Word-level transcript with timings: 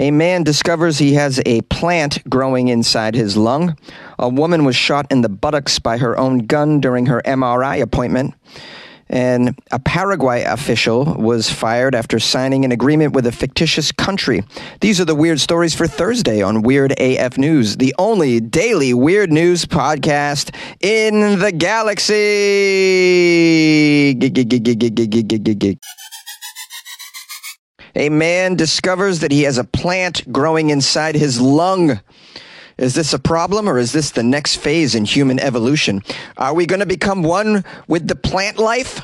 A 0.00 0.10
man 0.10 0.42
discovers 0.44 0.96
he 0.96 1.12
has 1.12 1.42
a 1.44 1.60
plant 1.60 2.26
growing 2.26 2.68
inside 2.68 3.14
his 3.14 3.36
lung. 3.36 3.76
A 4.18 4.30
woman 4.30 4.64
was 4.64 4.74
shot 4.74 5.06
in 5.10 5.20
the 5.20 5.28
buttocks 5.28 5.78
by 5.78 5.98
her 5.98 6.16
own 6.16 6.46
gun 6.46 6.80
during 6.80 7.04
her 7.04 7.20
MRI 7.26 7.82
appointment. 7.82 8.32
And 9.10 9.58
a 9.70 9.78
Paraguay 9.78 10.44
official 10.44 11.04
was 11.04 11.50
fired 11.50 11.94
after 11.94 12.18
signing 12.18 12.64
an 12.64 12.72
agreement 12.72 13.12
with 13.12 13.26
a 13.26 13.32
fictitious 13.32 13.92
country. 13.92 14.42
These 14.80 15.02
are 15.02 15.04
the 15.04 15.14
weird 15.14 15.38
stories 15.38 15.74
for 15.74 15.86
Thursday 15.86 16.40
on 16.40 16.62
Weird 16.62 16.98
AF 16.98 17.36
News, 17.36 17.76
the 17.76 17.94
only 17.98 18.40
daily 18.40 18.94
weird 18.94 19.30
news 19.30 19.66
podcast 19.66 20.54
in 20.80 21.40
the 21.40 21.52
galaxy. 21.52 22.14
A 28.00 28.08
man 28.08 28.54
discovers 28.54 29.18
that 29.18 29.30
he 29.30 29.42
has 29.42 29.58
a 29.58 29.64
plant 29.64 30.32
growing 30.32 30.70
inside 30.70 31.16
his 31.16 31.38
lung. 31.38 32.00
Is 32.78 32.94
this 32.94 33.12
a 33.12 33.18
problem 33.18 33.68
or 33.68 33.76
is 33.76 33.92
this 33.92 34.12
the 34.12 34.22
next 34.22 34.56
phase 34.56 34.94
in 34.94 35.04
human 35.04 35.38
evolution? 35.38 36.00
Are 36.38 36.54
we 36.54 36.64
going 36.64 36.80
to 36.80 36.86
become 36.86 37.22
one 37.22 37.62
with 37.88 38.08
the 38.08 38.16
plant 38.16 38.56
life? 38.56 39.02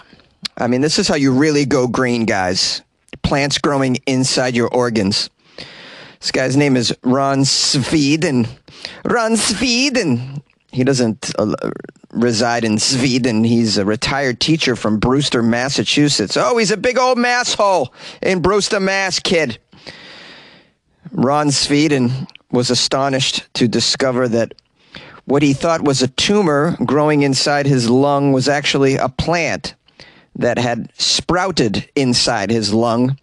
I 0.56 0.66
mean, 0.66 0.80
this 0.80 0.98
is 0.98 1.08
how 1.08 1.16
you 1.16 1.30
really 1.34 1.66
go 1.66 1.86
green, 1.86 2.24
guys. 2.24 2.80
Plants 3.22 3.58
growing 3.58 3.98
inside 4.06 4.56
your 4.56 4.68
organs. 4.68 5.28
This 6.20 6.30
guy's 6.30 6.56
name 6.56 6.74
is 6.74 6.96
Ron 7.02 7.44
Sweden. 7.44 8.48
Ron 9.04 9.36
Sweden. 9.36 10.42
He 10.72 10.84
doesn't 10.84 11.32
uh, 11.38 11.54
reside 12.10 12.64
in 12.64 12.78
Sweden. 12.78 13.44
He's 13.44 13.78
a 13.78 13.84
retired 13.84 14.40
teacher 14.40 14.76
from 14.76 14.98
Brewster, 14.98 15.42
Massachusetts. 15.42 16.36
Oh, 16.36 16.58
he's 16.58 16.70
a 16.70 16.76
big 16.76 16.98
old 16.98 17.18
masshole 17.18 17.88
in 18.22 18.42
Brewster, 18.42 18.80
Mass, 18.80 19.18
kid. 19.18 19.58
Ron 21.12 21.50
Sweden 21.50 22.26
was 22.50 22.70
astonished 22.70 23.46
to 23.54 23.68
discover 23.68 24.28
that 24.28 24.54
what 25.24 25.42
he 25.42 25.52
thought 25.52 25.82
was 25.82 26.02
a 26.02 26.08
tumor 26.08 26.76
growing 26.84 27.22
inside 27.22 27.66
his 27.66 27.90
lung 27.90 28.32
was 28.32 28.48
actually 28.48 28.96
a 28.96 29.08
plant 29.08 29.74
that 30.36 30.58
had 30.58 30.90
sprouted 30.98 31.88
inside 31.96 32.50
his 32.50 32.72
lung 32.72 33.18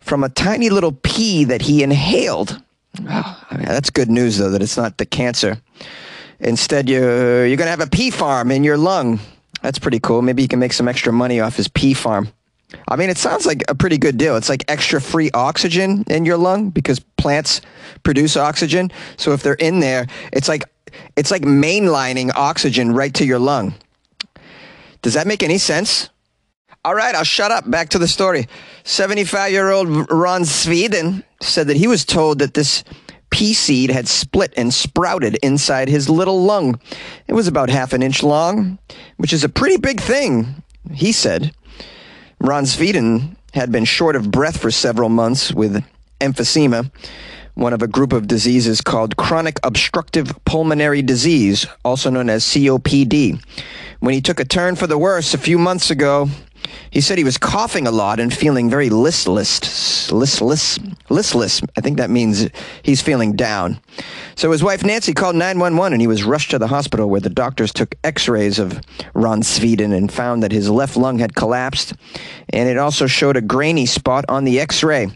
from 0.00 0.24
a 0.24 0.28
tiny 0.28 0.70
little 0.70 0.92
pea 0.92 1.44
that 1.44 1.62
he 1.62 1.82
inhaled. 1.82 2.62
Oh, 3.08 3.46
I 3.50 3.56
mean, 3.56 3.66
that's 3.66 3.90
good 3.90 4.10
news, 4.10 4.38
though, 4.38 4.50
that 4.50 4.62
it's 4.62 4.76
not 4.76 4.98
the 4.98 5.06
cancer. 5.06 5.60
Instead, 6.40 6.88
you're, 6.88 7.46
you're 7.46 7.56
going 7.56 7.66
to 7.66 7.70
have 7.70 7.80
a 7.80 7.86
pea 7.86 8.10
farm 8.10 8.50
in 8.50 8.64
your 8.64 8.76
lung. 8.76 9.20
That's 9.62 9.78
pretty 9.78 10.00
cool. 10.00 10.22
Maybe 10.22 10.42
you 10.42 10.48
can 10.48 10.58
make 10.58 10.72
some 10.72 10.88
extra 10.88 11.12
money 11.12 11.40
off 11.40 11.56
his 11.56 11.68
pea 11.68 11.94
farm. 11.94 12.32
I 12.88 12.96
mean, 12.96 13.10
it 13.10 13.18
sounds 13.18 13.46
like 13.46 13.62
a 13.68 13.74
pretty 13.74 13.98
good 13.98 14.16
deal. 14.16 14.36
It's 14.36 14.48
like 14.48 14.64
extra 14.68 15.00
free 15.00 15.30
oxygen 15.32 16.04
in 16.08 16.24
your 16.24 16.36
lung 16.36 16.70
because 16.70 17.00
plants 17.00 17.60
produce 18.02 18.36
oxygen. 18.36 18.90
So 19.16 19.32
if 19.32 19.42
they're 19.42 19.54
in 19.54 19.80
there, 19.80 20.06
it's 20.32 20.48
like 20.48 20.64
it's 21.16 21.30
like 21.30 21.42
mainlining 21.42 22.30
oxygen 22.34 22.92
right 22.92 23.12
to 23.14 23.24
your 23.24 23.38
lung. 23.38 23.74
Does 25.02 25.14
that 25.14 25.26
make 25.26 25.42
any 25.42 25.58
sense? 25.58 26.10
All 26.84 26.94
right, 26.94 27.14
I'll 27.14 27.24
shut 27.24 27.50
up. 27.50 27.70
Back 27.70 27.90
to 27.90 27.98
the 27.98 28.08
story. 28.08 28.48
75 28.84 29.52
year 29.52 29.70
old 29.70 30.10
Ron 30.10 30.44
Sweden 30.44 31.24
said 31.42 31.66
that 31.66 31.76
he 31.76 31.86
was 31.86 32.04
told 32.04 32.38
that 32.38 32.54
this 32.54 32.84
pea 33.40 33.54
seed 33.54 33.90
had 33.90 34.06
split 34.06 34.52
and 34.54 34.74
sprouted 34.74 35.34
inside 35.42 35.88
his 35.88 36.10
little 36.10 36.42
lung. 36.44 36.78
It 37.26 37.32
was 37.32 37.48
about 37.48 37.70
half 37.70 37.94
an 37.94 38.02
inch 38.02 38.22
long, 38.22 38.78
which 39.16 39.32
is 39.32 39.44
a 39.44 39.48
pretty 39.48 39.78
big 39.78 39.98
thing, 39.98 40.62
he 40.92 41.10
said. 41.10 41.54
Ron 42.38 42.66
Sweden 42.66 43.38
had 43.54 43.72
been 43.72 43.86
short 43.86 44.14
of 44.14 44.30
breath 44.30 44.58
for 44.58 44.70
several 44.70 45.08
months 45.08 45.54
with 45.54 45.82
emphysema, 46.20 46.90
one 47.54 47.72
of 47.72 47.80
a 47.80 47.88
group 47.88 48.12
of 48.12 48.28
diseases 48.28 48.82
called 48.82 49.16
chronic 49.16 49.58
obstructive 49.62 50.34
pulmonary 50.44 51.00
disease, 51.00 51.66
also 51.82 52.10
known 52.10 52.28
as 52.28 52.44
COPD. 52.44 53.42
When 54.00 54.12
he 54.12 54.20
took 54.20 54.38
a 54.38 54.44
turn 54.44 54.76
for 54.76 54.86
the 54.86 54.98
worse 54.98 55.32
a 55.32 55.38
few 55.38 55.56
months 55.56 55.90
ago, 55.90 56.28
he 56.90 57.00
said 57.00 57.18
he 57.18 57.24
was 57.24 57.38
coughing 57.38 57.86
a 57.86 57.90
lot 57.90 58.20
and 58.20 58.32
feeling 58.32 58.70
very 58.70 58.90
listless. 58.90 60.10
Listless? 60.10 60.78
Listless. 61.08 61.60
I 61.76 61.80
think 61.80 61.98
that 61.98 62.10
means 62.10 62.48
he's 62.82 63.02
feeling 63.02 63.36
down. 63.36 63.80
So 64.34 64.50
his 64.52 64.62
wife 64.62 64.84
Nancy 64.84 65.12
called 65.12 65.36
911 65.36 65.92
and 65.92 66.00
he 66.00 66.06
was 66.06 66.24
rushed 66.24 66.50
to 66.50 66.58
the 66.58 66.66
hospital 66.66 67.08
where 67.08 67.20
the 67.20 67.30
doctors 67.30 67.72
took 67.72 67.94
x 68.02 68.28
rays 68.28 68.58
of 68.58 68.80
Ron 69.14 69.42
Sweden 69.42 69.92
and 69.92 70.10
found 70.10 70.42
that 70.42 70.52
his 70.52 70.70
left 70.70 70.96
lung 70.96 71.18
had 71.18 71.34
collapsed 71.34 71.94
and 72.50 72.68
it 72.68 72.78
also 72.78 73.06
showed 73.06 73.36
a 73.36 73.40
grainy 73.42 73.86
spot 73.86 74.24
on 74.28 74.44
the 74.44 74.58
x 74.58 74.82
ray. 74.82 75.08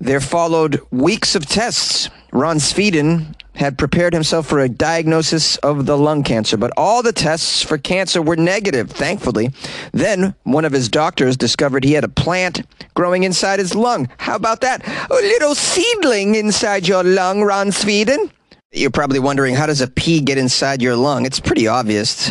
There 0.00 0.20
followed 0.20 0.80
weeks 0.90 1.34
of 1.34 1.46
tests. 1.46 2.10
Ron 2.32 2.60
Sweden 2.60 3.34
had 3.58 3.76
prepared 3.76 4.14
himself 4.14 4.46
for 4.46 4.60
a 4.60 4.68
diagnosis 4.68 5.56
of 5.58 5.84
the 5.84 5.98
lung 5.98 6.22
cancer, 6.22 6.56
but 6.56 6.72
all 6.76 7.02
the 7.02 7.12
tests 7.12 7.60
for 7.60 7.76
cancer 7.76 8.22
were 8.22 8.36
negative, 8.36 8.88
thankfully. 8.88 9.50
Then 9.92 10.34
one 10.44 10.64
of 10.64 10.72
his 10.72 10.88
doctors 10.88 11.36
discovered 11.36 11.84
he 11.84 11.94
had 11.94 12.04
a 12.04 12.08
plant 12.08 12.62
growing 12.94 13.24
inside 13.24 13.58
his 13.58 13.74
lung. 13.74 14.08
How 14.18 14.36
about 14.36 14.60
that? 14.60 14.86
A 15.10 15.14
little 15.14 15.56
seedling 15.56 16.36
inside 16.36 16.86
your 16.86 17.02
lung, 17.02 17.42
Ron 17.42 17.72
Sweden. 17.72 18.30
You're 18.70 18.90
probably 18.90 19.18
wondering, 19.18 19.56
how 19.56 19.66
does 19.66 19.80
a 19.80 19.88
pea 19.88 20.20
get 20.20 20.38
inside 20.38 20.80
your 20.80 20.94
lung? 20.94 21.26
It's 21.26 21.40
pretty 21.40 21.66
obvious. 21.66 22.30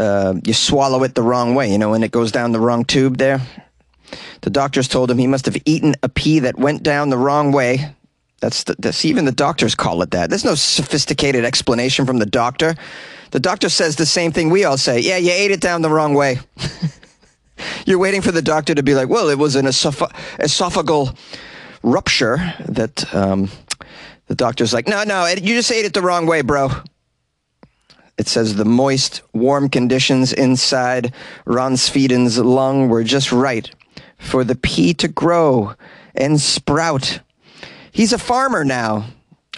Uh, 0.00 0.34
you 0.44 0.52
swallow 0.52 1.04
it 1.04 1.14
the 1.14 1.22
wrong 1.22 1.54
way, 1.54 1.70
you 1.70 1.78
know, 1.78 1.90
when 1.90 2.02
it 2.02 2.10
goes 2.10 2.32
down 2.32 2.50
the 2.50 2.60
wrong 2.60 2.84
tube 2.84 3.18
there. 3.18 3.40
The 4.40 4.50
doctors 4.50 4.88
told 4.88 5.10
him 5.10 5.18
he 5.18 5.28
must 5.28 5.44
have 5.44 5.56
eaten 5.64 5.94
a 6.02 6.08
pea 6.08 6.40
that 6.40 6.58
went 6.58 6.82
down 6.82 7.10
the 7.10 7.18
wrong 7.18 7.52
way. 7.52 7.94
That's, 8.40 8.64
the, 8.64 8.74
that's 8.78 9.04
even 9.04 9.26
the 9.26 9.32
doctors 9.32 9.74
call 9.74 10.02
it 10.02 10.10
that. 10.12 10.30
There's 10.30 10.44
no 10.44 10.54
sophisticated 10.54 11.44
explanation 11.44 12.06
from 12.06 12.18
the 12.18 12.26
doctor. 12.26 12.74
The 13.30 13.40
doctor 13.40 13.68
says 13.68 13.96
the 13.96 14.06
same 14.06 14.32
thing 14.32 14.50
we 14.50 14.64
all 14.64 14.78
say. 14.78 15.00
Yeah, 15.00 15.18
you 15.18 15.30
ate 15.30 15.50
it 15.50 15.60
down 15.60 15.82
the 15.82 15.90
wrong 15.90 16.14
way. 16.14 16.38
You're 17.86 17.98
waiting 17.98 18.22
for 18.22 18.32
the 18.32 18.42
doctor 18.42 18.74
to 18.74 18.82
be 18.82 18.94
like, 18.94 19.08
well, 19.08 19.28
it 19.28 19.38
was 19.38 19.56
an 19.56 19.66
esoph- 19.66 20.12
esophageal 20.38 21.16
rupture 21.82 22.36
that 22.66 23.14
um, 23.14 23.50
the 24.26 24.34
doctor's 24.34 24.72
like, 24.72 24.88
no, 24.88 25.04
no, 25.04 25.26
you 25.26 25.54
just 25.54 25.70
ate 25.70 25.84
it 25.84 25.92
the 25.92 26.02
wrong 26.02 26.26
way, 26.26 26.40
bro. 26.42 26.70
It 28.16 28.28
says 28.28 28.56
the 28.56 28.64
moist, 28.64 29.22
warm 29.32 29.68
conditions 29.68 30.32
inside 30.32 31.14
Ron 31.46 31.76
Sweden's 31.76 32.38
lung 32.38 32.88
were 32.88 33.04
just 33.04 33.32
right 33.32 33.70
for 34.18 34.44
the 34.44 34.54
pea 34.54 34.92
to 34.94 35.08
grow 35.08 35.74
and 36.14 36.40
sprout. 36.40 37.20
He's 37.92 38.12
a 38.12 38.18
farmer 38.18 38.64
now 38.64 39.06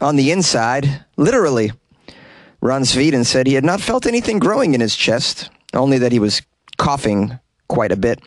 on 0.00 0.16
the 0.16 0.30
inside, 0.30 1.04
literally. 1.16 1.72
Ron 2.60 2.84
Sweden 2.84 3.24
said 3.24 3.46
he 3.46 3.54
had 3.54 3.64
not 3.64 3.80
felt 3.80 4.06
anything 4.06 4.38
growing 4.38 4.74
in 4.74 4.80
his 4.80 4.96
chest, 4.96 5.50
only 5.74 5.98
that 5.98 6.12
he 6.12 6.18
was 6.18 6.42
coughing 6.78 7.38
quite 7.68 7.92
a 7.92 7.96
bit. 7.96 8.20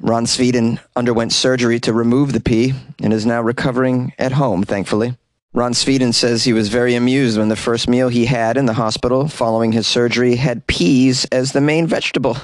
Ron 0.00 0.26
Sweden 0.26 0.78
underwent 0.94 1.32
surgery 1.32 1.80
to 1.80 1.92
remove 1.92 2.32
the 2.32 2.40
pea 2.40 2.74
and 3.02 3.12
is 3.12 3.24
now 3.24 3.40
recovering 3.40 4.12
at 4.18 4.32
home, 4.32 4.62
thankfully. 4.62 5.16
Ron 5.54 5.72
Sweden 5.72 6.12
says 6.12 6.44
he 6.44 6.52
was 6.52 6.68
very 6.68 6.94
amused 6.94 7.38
when 7.38 7.48
the 7.48 7.56
first 7.56 7.88
meal 7.88 8.10
he 8.10 8.26
had 8.26 8.58
in 8.58 8.66
the 8.66 8.74
hospital 8.74 9.26
following 9.26 9.72
his 9.72 9.86
surgery 9.86 10.36
had 10.36 10.66
peas 10.66 11.24
as 11.32 11.52
the 11.52 11.62
main 11.62 11.86
vegetable. 11.86 12.36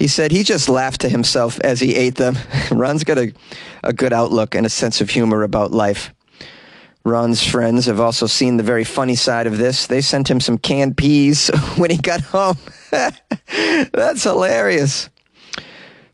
He 0.00 0.08
said 0.08 0.32
he 0.32 0.44
just 0.44 0.70
laughed 0.70 1.02
to 1.02 1.10
himself 1.10 1.60
as 1.60 1.78
he 1.78 1.94
ate 1.94 2.14
them. 2.14 2.38
Ron's 2.70 3.04
got 3.04 3.18
a, 3.18 3.34
a 3.84 3.92
good 3.92 4.14
outlook 4.14 4.54
and 4.54 4.64
a 4.64 4.70
sense 4.70 5.02
of 5.02 5.10
humor 5.10 5.42
about 5.42 5.72
life. 5.72 6.14
Ron's 7.04 7.46
friends 7.46 7.84
have 7.84 8.00
also 8.00 8.26
seen 8.26 8.56
the 8.56 8.62
very 8.62 8.82
funny 8.82 9.14
side 9.14 9.46
of 9.46 9.58
this. 9.58 9.86
They 9.86 10.00
sent 10.00 10.30
him 10.30 10.40
some 10.40 10.56
canned 10.56 10.96
peas 10.96 11.48
when 11.76 11.90
he 11.90 11.98
got 11.98 12.22
home. 12.22 12.56
That's 13.92 14.22
hilarious. 14.22 15.10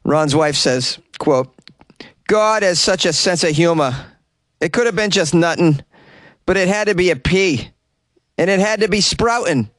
Ron's 0.03 0.35
wife 0.35 0.57
says, 0.57 0.99
quote, 1.21 1.55
God 2.27 2.65
has 2.65 2.81
such 2.81 3.07
a 3.07 3.13
sense 3.13 3.45
of 3.45 3.51
humor. 3.51 3.95
It 4.61 4.73
could 4.73 4.87
have 4.87 4.97
been 4.97 5.11
just 5.11 5.33
nothing, 5.33 5.81
but 6.45 6.57
it 6.57 6.67
had 6.67 6.89
to 6.89 6.97
be 6.97 7.11
a 7.11 7.17
pea. 7.17 7.71
And 8.37 8.51
it 8.51 8.59
had 8.59 8.81
to 8.81 8.89
be 8.89 9.01
sprouting. 9.01 9.71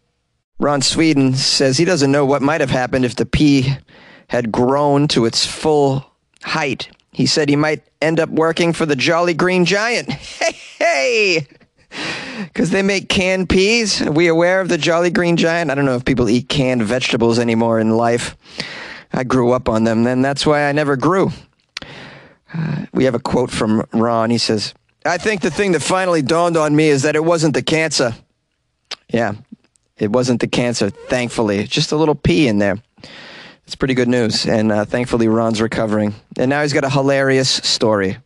Ron 0.60 0.82
Sweden 0.82 1.34
says 1.34 1.78
he 1.78 1.84
doesn't 1.86 2.12
know 2.12 2.26
what 2.26 2.42
might 2.42 2.62
have 2.62 2.72
happened 2.72 3.04
if 3.04 3.16
the 3.16 3.26
pea 3.26 3.78
had 4.28 4.52
grown 4.52 5.08
to 5.10 5.26
its 5.26 5.46
full 5.46 6.06
height. 6.44 6.90
He 7.12 7.26
said 7.26 7.50
he 7.50 7.56
might 7.56 7.84
end 8.02 8.20
up 8.20 8.30
working 8.30 8.74
for 8.74 8.86
the 8.86 8.96
Jolly 8.96 9.34
Green 9.34 9.66
Giant. 9.66 10.10
Hey, 10.40 10.54
hey! 10.80 11.48
Because 12.44 12.70
they 12.70 12.84
make 12.84 13.10
canned 13.10 13.50
peas. 13.50 14.02
Are 14.02 14.12
we 14.12 14.28
aware 14.28 14.62
of 14.62 14.70
the 14.70 14.78
Jolly 14.78 15.10
Green 15.10 15.38
Giant? 15.38 15.72
I 15.72 15.76
don't 15.76 15.86
know 15.86 15.96
if 15.96 16.06
people 16.06 16.30
eat 16.30 16.50
canned 16.50 16.84
vegetables 16.84 17.40
anymore 17.40 17.80
in 17.80 17.98
life. 17.98 18.38
I 19.12 19.24
grew 19.24 19.52
up 19.52 19.68
on 19.68 19.84
them, 19.86 20.06
and 20.06 20.24
that's 20.24 20.46
why 20.46 20.68
I 20.68 20.72
never 20.74 20.96
grew. 20.96 21.32
Uh, 22.54 22.86
we 22.94 23.06
have 23.06 23.16
a 23.16 23.20
quote 23.20 23.50
from 23.50 23.84
Ron. 23.94 24.30
He 24.30 24.38
says, 24.38 24.74
I 25.06 25.18
think 25.18 25.42
the 25.42 25.50
thing 25.50 25.72
that 25.72 25.82
finally 25.82 26.22
dawned 26.22 26.58
on 26.58 26.76
me 26.76 26.90
is 26.90 27.02
that 27.04 27.16
it 27.16 27.24
wasn't 27.24 27.56
the 27.56 27.64
cancer. 27.64 28.14
Yeah, 29.12 29.34
it 29.98 30.12
wasn't 30.12 30.42
the 30.42 30.48
cancer, 30.48 30.90
thankfully. 30.90 31.64
Just 31.64 31.92
a 31.92 31.98
little 31.98 32.16
pea 32.16 32.48
in 32.48 32.60
there. 32.60 32.78
It's 33.68 33.76
pretty 33.76 33.96
good 33.96 34.08
news. 34.08 34.46
And 34.46 34.72
uh, 34.72 34.86
thankfully, 34.86 35.28
Ron's 35.28 35.62
recovering. 35.62 36.16
And 36.40 36.50
now 36.50 36.62
he's 36.62 36.72
got 36.72 36.86
a 36.86 36.90
hilarious 36.90 37.50
story. 37.50 38.18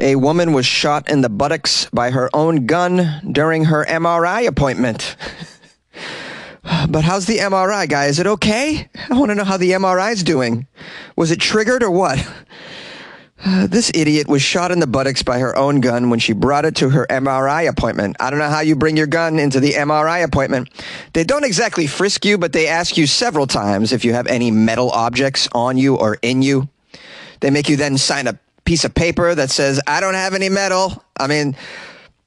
A 0.00 0.16
woman 0.16 0.52
was 0.52 0.66
shot 0.66 1.08
in 1.08 1.20
the 1.20 1.28
buttocks 1.28 1.88
by 1.90 2.10
her 2.10 2.28
own 2.34 2.66
gun 2.66 3.20
during 3.30 3.66
her 3.66 3.84
MRI 3.84 4.48
appointment. 4.48 5.14
but 6.88 7.04
how's 7.04 7.26
the 7.26 7.38
MRI, 7.38 7.88
guy? 7.88 8.06
Is 8.06 8.18
it 8.18 8.26
okay? 8.26 8.90
I 9.08 9.14
want 9.16 9.30
to 9.30 9.36
know 9.36 9.44
how 9.44 9.56
the 9.56 9.70
MRI 9.70 10.12
is 10.12 10.24
doing. 10.24 10.66
Was 11.14 11.30
it 11.30 11.38
triggered 11.40 11.84
or 11.84 11.90
what? 11.92 12.18
this 13.46 13.90
idiot 13.94 14.28
was 14.28 14.42
shot 14.42 14.70
in 14.70 14.80
the 14.80 14.86
buttocks 14.86 15.22
by 15.22 15.38
her 15.38 15.56
own 15.56 15.80
gun 15.80 16.10
when 16.10 16.18
she 16.18 16.32
brought 16.32 16.64
it 16.64 16.76
to 16.76 16.90
her 16.90 17.06
MRI 17.08 17.68
appointment. 17.68 18.16
I 18.18 18.30
don't 18.30 18.38
know 18.38 18.48
how 18.48 18.60
you 18.60 18.76
bring 18.76 18.96
your 18.96 19.06
gun 19.06 19.38
into 19.38 19.60
the 19.60 19.72
MRI 19.72 20.24
appointment. 20.24 20.70
They 21.12 21.24
don't 21.24 21.44
exactly 21.44 21.86
frisk 21.86 22.24
you, 22.24 22.38
but 22.38 22.52
they 22.52 22.66
ask 22.66 22.96
you 22.96 23.06
several 23.06 23.46
times 23.46 23.92
if 23.92 24.04
you 24.04 24.12
have 24.14 24.26
any 24.26 24.50
metal 24.50 24.90
objects 24.90 25.48
on 25.52 25.76
you 25.76 25.96
or 25.96 26.18
in 26.22 26.42
you. 26.42 26.68
They 27.40 27.50
make 27.50 27.68
you 27.68 27.76
then 27.76 27.98
sign 27.98 28.26
a 28.26 28.38
piece 28.64 28.84
of 28.84 28.94
paper 28.94 29.34
that 29.34 29.50
says, 29.50 29.80
I 29.86 30.00
don't 30.00 30.14
have 30.14 30.34
any 30.34 30.48
metal. 30.48 31.04
I 31.18 31.26
mean, 31.26 31.56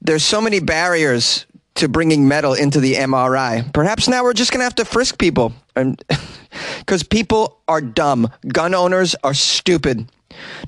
there's 0.00 0.24
so 0.24 0.40
many 0.40 0.60
barriers 0.60 1.46
to 1.74 1.88
bringing 1.88 2.28
metal 2.28 2.54
into 2.54 2.80
the 2.80 2.94
MRI. 2.94 3.72
Perhaps 3.72 4.08
now 4.08 4.22
we're 4.22 4.32
just 4.32 4.52
going 4.52 4.60
to 4.60 4.64
have 4.64 4.74
to 4.76 4.84
frisk 4.84 5.18
people. 5.18 5.52
Because 5.74 7.02
people 7.10 7.58
are 7.68 7.80
dumb. 7.80 8.30
Gun 8.46 8.74
owners 8.74 9.14
are 9.24 9.34
stupid. 9.34 10.08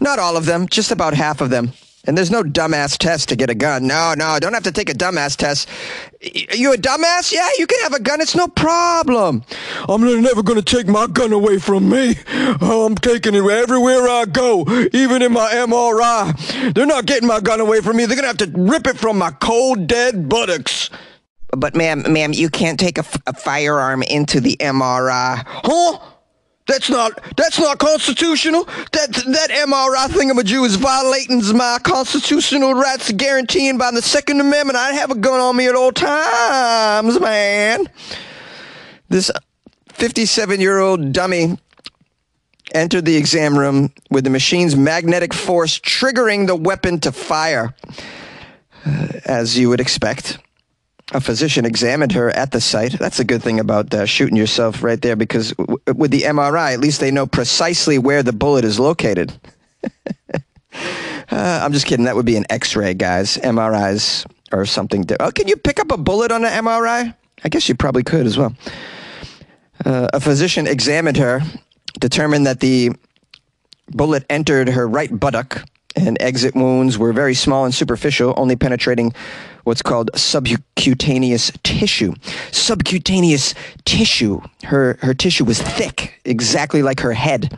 Not 0.00 0.18
all 0.18 0.36
of 0.36 0.46
them, 0.46 0.68
just 0.68 0.90
about 0.90 1.14
half 1.14 1.40
of 1.40 1.50
them. 1.50 1.72
And 2.04 2.18
there's 2.18 2.32
no 2.32 2.42
dumbass 2.42 2.98
test 2.98 3.28
to 3.28 3.36
get 3.36 3.48
a 3.48 3.54
gun. 3.54 3.86
No, 3.86 4.14
no, 4.16 4.36
don't 4.40 4.54
have 4.54 4.64
to 4.64 4.72
take 4.72 4.90
a 4.90 4.94
dumbass 4.94 5.36
test. 5.36 5.68
You 6.20 6.72
a 6.72 6.76
dumbass? 6.76 7.32
Yeah, 7.32 7.48
you 7.58 7.66
can 7.68 7.80
have 7.82 7.92
a 7.92 8.00
gun. 8.00 8.20
It's 8.20 8.34
no 8.34 8.48
problem. 8.48 9.44
I'm 9.88 10.02
never 10.20 10.42
going 10.42 10.60
to 10.60 10.64
take 10.64 10.88
my 10.88 11.06
gun 11.06 11.32
away 11.32 11.58
from 11.58 11.88
me. 11.88 12.16
Oh, 12.60 12.86
I'm 12.86 12.96
taking 12.96 13.36
it 13.36 13.44
everywhere 13.44 14.08
I 14.08 14.24
go, 14.24 14.64
even 14.92 15.22
in 15.22 15.32
my 15.32 15.48
MRI. 15.52 16.74
They're 16.74 16.86
not 16.86 17.06
getting 17.06 17.28
my 17.28 17.38
gun 17.38 17.60
away 17.60 17.80
from 17.80 17.96
me. 17.96 18.06
They're 18.06 18.20
going 18.20 18.34
to 18.34 18.44
have 18.44 18.52
to 18.52 18.58
rip 18.60 18.88
it 18.88 18.98
from 18.98 19.16
my 19.18 19.30
cold, 19.30 19.86
dead 19.86 20.28
buttocks. 20.28 20.90
But, 21.56 21.76
ma'am, 21.76 22.04
ma'am, 22.12 22.32
you 22.32 22.50
can't 22.50 22.80
take 22.80 22.98
a, 22.98 23.04
a 23.28 23.32
firearm 23.32 24.02
into 24.02 24.40
the 24.40 24.56
MRI. 24.56 25.44
Huh? 25.46 26.11
That's 26.66 26.88
not 26.88 27.20
that's 27.36 27.58
not 27.58 27.78
constitutional. 27.78 28.64
That 28.92 29.12
that 29.12 29.50
MRI 29.50 30.06
thingamajig 30.06 30.64
is 30.64 30.76
violating 30.76 31.42
my 31.56 31.78
constitutional 31.82 32.74
rights 32.74 33.10
guaranteed 33.12 33.78
by 33.78 33.90
the 33.90 34.02
Second 34.02 34.40
Amendment. 34.40 34.76
I 34.76 34.92
have 34.92 35.10
a 35.10 35.16
gun 35.16 35.40
on 35.40 35.56
me 35.56 35.66
at 35.66 35.74
all 35.74 35.90
times, 35.90 37.18
man. 37.18 37.88
This 39.08 39.30
57 39.94 40.60
year 40.60 40.78
old 40.78 41.12
dummy 41.12 41.58
entered 42.74 43.04
the 43.04 43.16
exam 43.16 43.58
room 43.58 43.92
with 44.10 44.24
the 44.24 44.30
machine's 44.30 44.76
magnetic 44.76 45.34
force 45.34 45.78
triggering 45.80 46.46
the 46.46 46.56
weapon 46.56 47.00
to 47.00 47.12
fire, 47.12 47.74
uh, 48.86 49.08
as 49.24 49.58
you 49.58 49.68
would 49.68 49.80
expect 49.80 50.38
a 51.10 51.20
physician 51.20 51.64
examined 51.64 52.12
her 52.12 52.30
at 52.30 52.52
the 52.52 52.60
site. 52.60 52.92
That's 52.92 53.18
a 53.18 53.24
good 53.24 53.42
thing 53.42 53.60
about 53.60 53.92
uh, 53.92 54.06
shooting 54.06 54.36
yourself 54.36 54.82
right 54.82 55.00
there 55.00 55.16
because 55.16 55.52
w- 55.52 55.78
with 55.94 56.10
the 56.10 56.22
MRI, 56.22 56.72
at 56.72 56.80
least 56.80 57.00
they 57.00 57.10
know 57.10 57.26
precisely 57.26 57.98
where 57.98 58.22
the 58.22 58.32
bullet 58.32 58.64
is 58.64 58.78
located. 58.78 59.32
uh, 60.34 60.40
I'm 61.30 61.72
just 61.72 61.86
kidding. 61.86 62.06
That 62.06 62.16
would 62.16 62.26
be 62.26 62.36
an 62.36 62.46
x 62.48 62.76
ray, 62.76 62.94
guys. 62.94 63.36
MRIs 63.38 64.26
or 64.52 64.64
something. 64.64 65.04
Oh, 65.20 65.30
can 65.30 65.48
you 65.48 65.56
pick 65.56 65.80
up 65.80 65.90
a 65.90 65.96
bullet 65.96 66.30
on 66.30 66.44
an 66.44 66.64
MRI? 66.64 67.14
I 67.44 67.48
guess 67.48 67.68
you 67.68 67.74
probably 67.74 68.04
could 68.04 68.26
as 68.26 68.38
well. 68.38 68.54
Uh, 69.84 70.08
a 70.12 70.20
physician 70.20 70.66
examined 70.66 71.16
her, 71.16 71.40
determined 71.98 72.46
that 72.46 72.60
the 72.60 72.92
bullet 73.88 74.24
entered 74.30 74.68
her 74.68 74.86
right 74.86 75.18
buttock 75.18 75.64
and 75.96 76.16
exit 76.20 76.54
wounds 76.54 76.98
were 76.98 77.12
very 77.12 77.34
small 77.34 77.64
and 77.64 77.74
superficial, 77.74 78.32
only 78.36 78.56
penetrating 78.56 79.12
what's 79.64 79.82
called 79.82 80.10
subcutaneous 80.14 81.52
tissue. 81.62 82.14
Subcutaneous 82.50 83.54
tissue. 83.84 84.40
Her, 84.64 84.98
her 85.02 85.14
tissue 85.14 85.44
was 85.44 85.60
thick, 85.60 86.20
exactly 86.24 86.82
like 86.82 87.00
her 87.00 87.12
head. 87.12 87.56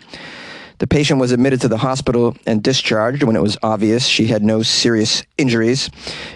The 0.78 0.86
patient 0.86 1.20
was 1.20 1.32
admitted 1.32 1.60
to 1.62 1.68
the 1.68 1.76
hospital 1.76 2.36
and 2.46 2.62
discharged 2.62 3.22
when 3.22 3.36
it 3.36 3.42
was 3.42 3.56
obvious 3.62 4.06
she 4.06 4.26
had 4.26 4.42
no 4.42 4.62
serious 4.62 5.22
injuries. 5.38 5.88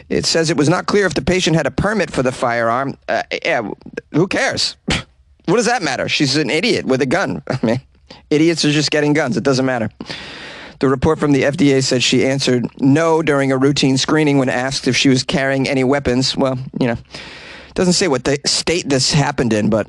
It 0.09 0.25
says 0.25 0.49
it 0.49 0.56
was 0.56 0.69
not 0.69 0.87
clear 0.87 1.06
if 1.06 1.15
the 1.15 1.23
patient 1.23 1.56
had 1.56 1.67
a 1.67 1.70
permit 1.70 2.11
for 2.11 2.23
the 2.23 2.32
firearm. 2.32 2.97
Uh, 3.09 3.25
yeah, 3.44 3.69
who 4.12 4.29
cares? 4.29 4.76
what 4.87 5.56
does 5.56 5.67
that 5.67 5.82
matter? 5.82 6.09
She's 6.09 6.37
an 6.37 6.50
idiot 6.50 6.87
with 6.87 7.03
a 7.03 7.06
gun. 7.06 7.43
I 7.49 7.59
mean, 7.67 7.81
idiots 8.31 8.65
are 8.65 8.70
just 8.70 8.91
getting 8.91 9.12
guns. 9.12 9.37
It 9.37 9.43
doesn't 9.43 9.67
matter. 9.67 9.91
The 10.81 10.89
report 10.89 11.19
from 11.19 11.33
the 11.33 11.43
FDA 11.43 11.83
said 11.83 12.03
she 12.03 12.25
answered 12.25 12.67
no 12.81 13.21
during 13.23 13.51
a 13.51 13.57
routine 13.57 13.97
screening 13.97 14.39
when 14.39 14.49
asked 14.49 14.87
if 14.87 14.97
she 14.97 15.09
was 15.09 15.25
carrying 15.25 15.69
any 15.69 15.83
weapons. 15.83 16.37
Well, 16.37 16.59
you 16.79 16.87
know, 16.87 16.97
doesn't 17.75 17.95
say 17.95 18.09
what 18.09 18.25
the 18.25 18.39
state 18.47 18.89
this 18.89 19.13
happened 19.13 19.53
in, 19.53 19.71
but 19.71 19.89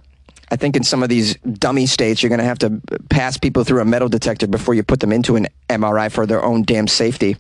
I 0.52 0.56
think 0.56 0.76
in 0.76 0.84
some 0.84 1.04
of 1.04 1.10
these 1.10 1.36
dummy 1.36 1.86
states, 1.86 2.24
you're 2.24 2.30
going 2.30 2.40
to 2.40 2.46
have 2.46 2.60
to 2.60 2.82
pass 3.10 3.38
people 3.38 3.64
through 3.64 3.82
a 3.82 3.86
metal 3.86 4.10
detector 4.10 4.48
before 4.48 4.74
you 4.74 4.84
put 4.84 5.00
them 5.00 5.12
into 5.12 5.36
an 5.36 5.48
MRI 5.70 6.12
for 6.12 6.26
their 6.26 6.44
own 6.44 6.64
damn 6.64 6.88
safety. 6.88 7.38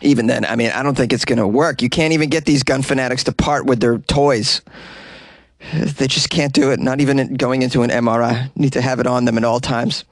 Even 0.00 0.26
then, 0.26 0.44
I 0.44 0.56
mean, 0.56 0.70
I 0.70 0.82
don't 0.82 0.96
think 0.96 1.12
it's 1.12 1.24
going 1.24 1.38
to 1.38 1.46
work. 1.46 1.82
You 1.82 1.90
can't 1.90 2.14
even 2.14 2.30
get 2.30 2.46
these 2.46 2.62
gun 2.62 2.82
fanatics 2.82 3.24
to 3.24 3.32
part 3.32 3.66
with 3.66 3.80
their 3.80 3.98
toys. 3.98 4.62
They 5.74 6.06
just 6.06 6.30
can't 6.30 6.52
do 6.52 6.70
it, 6.70 6.78
not 6.78 7.00
even 7.00 7.34
going 7.34 7.62
into 7.62 7.82
an 7.82 7.90
MRI. 7.90 8.54
Need 8.56 8.74
to 8.74 8.80
have 8.80 9.00
it 9.00 9.06
on 9.06 9.24
them 9.24 9.36
at 9.36 9.44
all 9.44 9.60
times. 9.60 10.04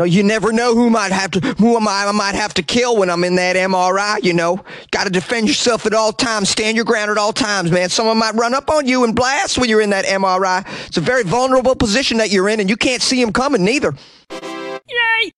No, 0.00 0.04
you 0.04 0.22
never 0.22 0.50
know 0.50 0.74
who 0.74 0.88
might 0.88 1.12
have 1.12 1.30
to 1.32 1.40
who 1.58 1.76
am 1.76 1.86
I, 1.86 2.06
I 2.06 2.12
might 2.12 2.34
have 2.34 2.54
to 2.54 2.62
kill 2.62 2.96
when 2.96 3.10
I'm 3.10 3.22
in 3.22 3.34
that 3.34 3.54
MRI, 3.54 4.24
you 4.24 4.32
know. 4.32 4.64
Gotta 4.90 5.10
defend 5.10 5.46
yourself 5.46 5.84
at 5.84 5.92
all 5.92 6.10
times, 6.10 6.48
stand 6.48 6.74
your 6.74 6.86
ground 6.86 7.10
at 7.10 7.18
all 7.18 7.34
times, 7.34 7.70
man. 7.70 7.90
Someone 7.90 8.16
might 8.16 8.34
run 8.34 8.54
up 8.54 8.70
on 8.70 8.88
you 8.88 9.04
and 9.04 9.14
blast 9.14 9.58
when 9.58 9.68
you're 9.68 9.82
in 9.82 9.90
that 9.90 10.06
MRI. 10.06 10.66
It's 10.86 10.96
a 10.96 11.02
very 11.02 11.22
vulnerable 11.22 11.74
position 11.74 12.16
that 12.16 12.30
you're 12.30 12.48
in, 12.48 12.60
and 12.60 12.70
you 12.70 12.78
can't 12.78 13.02
see 13.02 13.20
him 13.20 13.30
coming 13.30 13.62
neither. 13.62 13.94
Yay! 14.30 15.32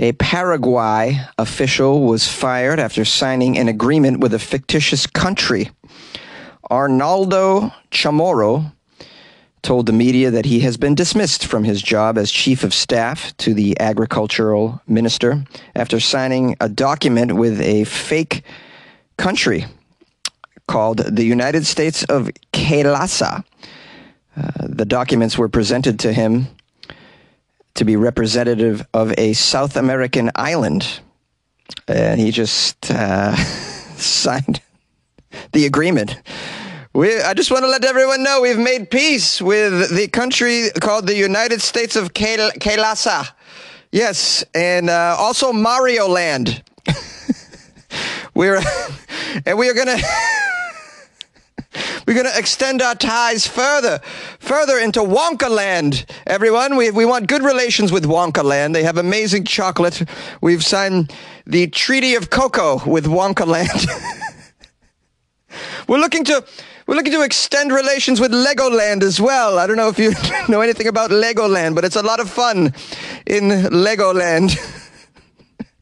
A 0.00 0.10
Paraguay 0.14 1.20
official 1.38 2.02
was 2.02 2.26
fired 2.26 2.80
after 2.80 3.04
signing 3.04 3.56
an 3.56 3.68
agreement 3.68 4.18
with 4.18 4.34
a 4.34 4.40
fictitious 4.40 5.06
country. 5.06 5.70
Arnaldo 6.68 7.72
Chamorro 7.92 8.72
told 9.62 9.86
the 9.86 9.92
media 9.92 10.30
that 10.30 10.44
he 10.44 10.60
has 10.60 10.76
been 10.76 10.94
dismissed 10.94 11.46
from 11.46 11.64
his 11.64 11.80
job 11.80 12.18
as 12.18 12.30
chief 12.30 12.64
of 12.64 12.74
staff 12.74 13.36
to 13.36 13.54
the 13.54 13.78
agricultural 13.80 14.80
minister 14.88 15.44
after 15.74 16.00
signing 16.00 16.56
a 16.60 16.68
document 16.68 17.36
with 17.36 17.60
a 17.60 17.84
fake 17.84 18.42
country 19.16 19.66
called 20.66 20.98
the 20.98 21.24
United 21.24 21.64
States 21.64 22.02
of 22.04 22.30
Kailasa. 22.52 23.44
Uh, 24.36 24.50
the 24.58 24.84
documents 24.84 25.38
were 25.38 25.48
presented 25.48 25.98
to 26.00 26.12
him 26.12 26.48
to 27.74 27.84
be 27.84 27.96
representative 27.96 28.86
of 28.92 29.14
a 29.18 29.32
South 29.32 29.76
American 29.76 30.30
island. 30.34 31.00
And 31.88 32.20
he 32.20 32.30
just 32.30 32.90
uh, 32.90 33.34
signed 33.96 34.60
the 35.52 35.66
agreement. 35.66 36.20
We, 36.94 37.22
I 37.22 37.32
just 37.32 37.50
want 37.50 37.64
to 37.64 37.68
let 37.68 37.86
everyone 37.86 38.22
know 38.22 38.42
we've 38.42 38.58
made 38.58 38.90
peace 38.90 39.40
with 39.40 39.96
the 39.96 40.08
country 40.08 40.68
called 40.78 41.06
the 41.06 41.16
United 41.16 41.62
States 41.62 41.96
of 41.96 42.12
Kailasa. 42.12 43.30
Yes, 43.90 44.44
and 44.54 44.90
uh, 44.90 45.16
also 45.18 45.54
Mario 45.54 46.06
Land. 46.06 46.62
we're 48.34 48.60
and 49.46 49.56
we 49.56 49.70
are 49.70 49.74
gonna 49.74 49.96
we're 52.06 52.12
gonna 52.12 52.36
extend 52.36 52.82
our 52.82 52.94
ties 52.94 53.46
further, 53.46 53.98
further 54.38 54.76
into 54.76 55.00
Wonka 55.00 55.48
Land. 55.48 56.04
Everyone, 56.26 56.76
we 56.76 56.90
we 56.90 57.06
want 57.06 57.26
good 57.26 57.42
relations 57.42 57.90
with 57.90 58.04
Wonka 58.04 58.44
Land. 58.44 58.74
They 58.74 58.82
have 58.82 58.98
amazing 58.98 59.44
chocolate. 59.44 60.02
We've 60.42 60.62
signed 60.62 61.10
the 61.46 61.68
Treaty 61.68 62.16
of 62.16 62.28
Cocoa 62.28 62.86
with 62.86 63.06
Wonka 63.06 63.46
Land. 63.46 63.86
we're 65.88 65.96
looking 65.96 66.24
to 66.24 66.44
we're 66.86 66.94
looking 66.96 67.12
to 67.12 67.22
extend 67.22 67.72
relations 67.72 68.20
with 68.20 68.32
Legoland 68.32 69.02
as 69.02 69.20
well. 69.20 69.58
I 69.58 69.66
don't 69.66 69.76
know 69.76 69.88
if 69.88 69.98
you 69.98 70.12
know 70.48 70.60
anything 70.60 70.88
about 70.88 71.10
Legoland, 71.10 71.74
but 71.74 71.84
it's 71.84 71.96
a 71.96 72.02
lot 72.02 72.20
of 72.20 72.28
fun 72.28 72.74
in 73.26 73.48
Legoland. 73.70 74.56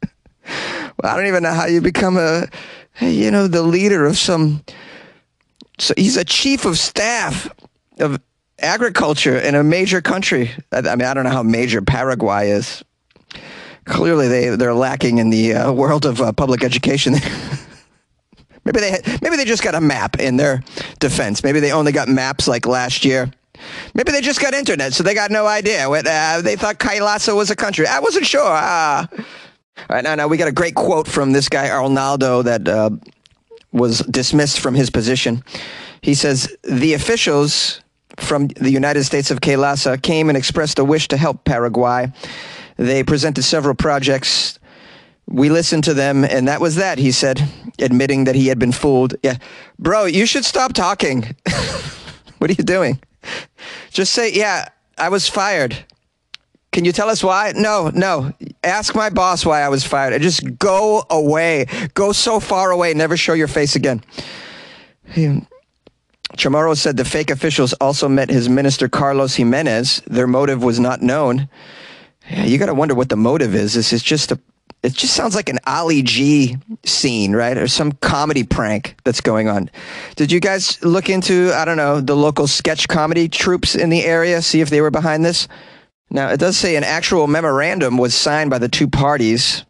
well, 1.02 1.12
I 1.12 1.16
don't 1.16 1.26
even 1.26 1.42
know 1.42 1.52
how 1.52 1.66
you 1.66 1.80
become 1.80 2.16
a, 2.16 2.47
you 3.00 3.30
know, 3.30 3.47
the 3.47 3.62
leader 3.62 4.04
of 4.07 4.19
some. 4.19 4.62
So 5.78 5.95
he's 5.97 6.16
a 6.16 6.25
chief 6.25 6.64
of 6.64 6.78
staff 6.78 7.50
of 7.99 8.21
agriculture 8.59 9.38
in 9.38 9.54
a 9.54 9.64
major 9.64 10.00
country. 10.02 10.50
I, 10.73 10.83
mean, 10.83 11.07
I 11.07 11.14
don't 11.14 11.25
know 11.25 11.30
how 11.30 11.42
major 11.42 11.80
Paraguay 11.80 12.50
is. 12.50 12.85
Clearly, 13.87 14.28
they 14.28 14.57
they're 14.57 14.75
lacking 14.75 15.19
in 15.19 15.30
the 15.30 15.54
uh, 15.54 15.73
world 15.73 16.04
of 16.04 16.21
uh, 16.21 16.33
public 16.33 16.62
education. 16.62 17.14
Maybe 18.64 18.81
they 18.81 18.99
maybe 19.23 19.37
they 19.37 19.45
just 19.45 19.62
got 19.62 19.75
a 19.75 19.81
map 19.81 20.21
in 20.21 20.37
their 20.37 20.62
defense. 20.99 21.43
Maybe 21.43 21.61
they 21.61 21.73
only 21.73 21.93
got 21.93 22.09
maps 22.09 22.47
like 22.47 22.67
last 22.67 23.05
year. 23.05 23.31
Maybe 23.95 24.12
they 24.12 24.21
just 24.21 24.40
got 24.40 24.55
internet, 24.55 24.95
so 24.95 25.02
they 25.02 25.14
got 25.14 25.31
no 25.31 25.47
idea. 25.47 25.88
What, 25.88 26.07
uh, 26.07 26.40
they 26.43 26.57
thought 26.57 26.79
Kailasa 26.79 27.35
was 27.37 27.50
a 27.50 27.57
country. 27.57 27.87
I 27.87 28.00
wasn't 28.00 28.26
sure. 28.26 28.40
Uh, 28.40 29.07
All 29.11 29.17
right, 29.90 30.05
now, 30.05 30.14
now 30.14 30.29
we 30.29 30.37
got 30.37 30.49
a 30.49 30.52
great 30.52 30.75
quote 30.75 31.07
from 31.07 31.33
this 31.33 31.49
guy 31.49 31.69
Arnaldo 31.69 32.43
that 32.43 32.69
uh, 32.69 32.90
was 33.73 33.99
dismissed 34.00 34.61
from 34.61 34.75
his 34.75 34.90
position. 34.90 35.43
He 36.02 36.14
says 36.14 36.55
the 36.62 36.95
officials 36.95 37.83
from 38.17 38.49
the 38.49 38.71
United 38.71 39.05
States 39.05 39.31
of 39.31 39.40
Kailasa 39.40 40.00
came 40.00 40.29
and 40.29 40.37
expressed 40.37 40.79
a 40.79 40.85
wish 40.85 41.09
to 41.09 41.17
help 41.17 41.45
Paraguay. 41.45 42.12
They 42.76 43.02
presented 43.02 43.43
several 43.43 43.75
projects. 43.75 44.59
We 45.30 45.49
listened 45.49 45.84
to 45.84 45.94
them, 45.94 46.25
and 46.25 46.49
that 46.49 46.60
was 46.60 46.76
that, 46.76 46.99
he 46.99 47.12
said, 47.12 47.42
admitting 47.78 48.25
that 48.25 48.34
he 48.34 48.49
had 48.49 48.58
been 48.58 48.72
fooled. 48.72 49.14
Yeah. 49.22 49.37
Bro, 49.78 50.06
you 50.06 50.26
should 50.26 50.44
stop 50.44 50.72
talking. 50.72 51.37
what 52.38 52.50
are 52.50 52.54
you 52.54 52.64
doing? 52.64 53.00
Just 53.90 54.12
say, 54.12 54.32
yeah, 54.32 54.68
I 54.99 55.08
was 55.08 55.28
fired. 55.28 55.84
Can 56.72 56.84
you 56.84 56.92
tell 56.92 57.08
us 57.08 57.22
why? 57.25 57.52
No, 57.56 57.90
no. 57.94 58.32
Ask 58.62 58.94
my 58.94 59.10
boss 59.10 59.44
why 59.44 59.62
I 59.62 59.68
was 59.68 59.84
fired. 59.84 60.20
Just 60.22 60.58
go 60.58 61.04
away. 61.10 61.66
Go 61.94 62.12
so 62.12 62.38
far 62.38 62.70
away. 62.70 62.94
Never 62.94 63.16
show 63.16 63.32
your 63.32 63.49
face 63.49 63.75
again. 63.75 64.02
Hmm. 65.12 65.40
Chamorro 66.37 66.76
said 66.76 66.96
the 66.96 67.04
fake 67.04 67.30
officials 67.30 67.72
also 67.75 68.08
met 68.08 68.30
his 68.30 68.49
minister 68.49 68.88
Carlos 68.88 69.34
Jimenez. 69.34 70.02
Their 70.06 70.28
motive 70.28 70.62
was 70.62 70.78
not 70.78 71.02
known. 71.02 71.49
You 72.30 72.58
got 72.58 72.66
to 72.66 72.75
wonder 72.75 72.94
what 72.94 73.08
the 73.08 73.16
motive 73.16 73.54
is. 73.54 73.75
This 73.75 73.92
is 73.92 74.02
just 74.02 74.30
a. 74.30 74.38
It 74.82 74.94
just 74.94 75.14
sounds 75.14 75.34
like 75.34 75.48
an 75.48 75.58
Ali 75.66 76.02
G 76.02 76.56
scene, 76.84 77.32
right? 77.32 77.56
Or 77.56 77.68
some 77.68 77.92
comedy 77.92 78.44
prank 78.44 78.96
that's 79.04 79.20
going 79.20 79.48
on. 79.48 79.70
Did 80.16 80.32
you 80.32 80.40
guys 80.40 80.82
look 80.82 81.10
into, 81.10 81.52
I 81.54 81.64
don't 81.64 81.76
know, 81.76 82.00
the 82.00 82.16
local 82.16 82.46
sketch 82.46 82.88
comedy 82.88 83.28
troupes 83.28 83.74
in 83.74 83.90
the 83.90 84.04
area, 84.04 84.40
see 84.40 84.60
if 84.60 84.70
they 84.70 84.80
were 84.80 84.90
behind 84.90 85.24
this? 85.24 85.48
Now, 86.10 86.30
it 86.30 86.40
does 86.40 86.56
say 86.56 86.76
an 86.76 86.84
actual 86.84 87.26
memorandum 87.26 87.98
was 87.98 88.14
signed 88.14 88.50
by 88.50 88.58
the 88.58 88.68
two 88.68 88.88
parties 88.88 89.64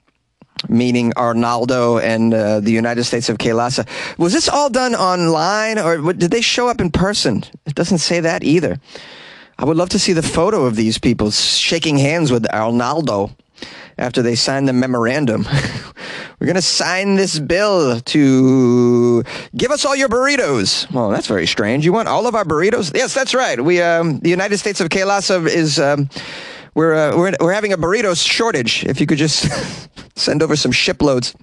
meaning 0.68 1.12
Arnaldo 1.16 1.98
and 1.98 2.34
uh, 2.34 2.60
the 2.60 2.72
United 2.72 3.04
States 3.04 3.28
of 3.28 3.38
Kailasa. 3.38 3.88
Was 4.18 4.32
this 4.32 4.48
all 4.48 4.68
done 4.68 4.94
online 4.94 5.78
or 5.78 6.12
did 6.12 6.30
they 6.30 6.42
show 6.42 6.68
up 6.68 6.80
in 6.80 6.90
person? 6.90 7.44
It 7.66 7.74
doesn't 7.74 7.98
say 7.98 8.20
that 8.20 8.44
either. 8.44 8.78
I 9.58 9.64
would 9.64 9.76
love 9.76 9.90
to 9.90 9.98
see 9.98 10.12
the 10.12 10.22
photo 10.22 10.64
of 10.64 10.76
these 10.76 10.98
people 10.98 11.30
shaking 11.30 11.98
hands 11.98 12.32
with 12.32 12.50
Arnaldo 12.52 13.30
after 14.00 14.22
they 14.22 14.34
signed 14.34 14.66
the 14.66 14.72
memorandum. 14.72 15.46
We're 16.40 16.46
going 16.46 16.56
to 16.56 16.62
sign 16.62 17.16
this 17.16 17.38
bill 17.38 18.00
to 18.00 19.22
give 19.54 19.70
us 19.70 19.84
all 19.84 19.94
your 19.94 20.08
burritos. 20.08 20.90
Well, 20.90 21.10
that's 21.10 21.26
very 21.26 21.46
strange. 21.46 21.84
You 21.84 21.92
want 21.92 22.08
all 22.08 22.26
of 22.26 22.34
our 22.34 22.44
burritos? 22.44 22.92
Yes, 22.96 23.12
that's 23.12 23.34
right. 23.34 23.62
We, 23.62 23.82
um, 23.82 24.20
the 24.20 24.30
United 24.30 24.56
States 24.58 24.80
of 24.80 24.88
Kailasa 24.88 25.46
is. 25.46 25.78
Um, 25.78 26.08
we're, 26.72 26.94
uh, 26.94 27.16
we're, 27.16 27.32
we're 27.40 27.52
having 27.52 27.72
a 27.72 27.76
burrito 27.76 28.16
shortage. 28.16 28.84
If 28.86 29.00
you 29.00 29.06
could 29.06 29.18
just 29.18 29.48
send 30.16 30.40
over 30.40 30.54
some 30.54 30.70
shiploads. 30.70 31.34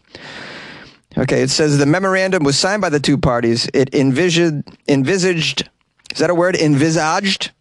Okay, 1.18 1.42
it 1.42 1.50
says 1.50 1.78
the 1.78 1.86
memorandum 1.86 2.44
was 2.44 2.58
signed 2.58 2.82
by 2.82 2.90
the 2.90 3.00
two 3.00 3.18
parties. 3.18 3.70
It 3.74 3.94
envisioned, 3.94 4.64
envisaged, 4.88 5.70
is 6.14 6.20
that 6.20 6.30
a 6.30 6.36
word? 6.36 6.56
Envisaged 6.56 7.52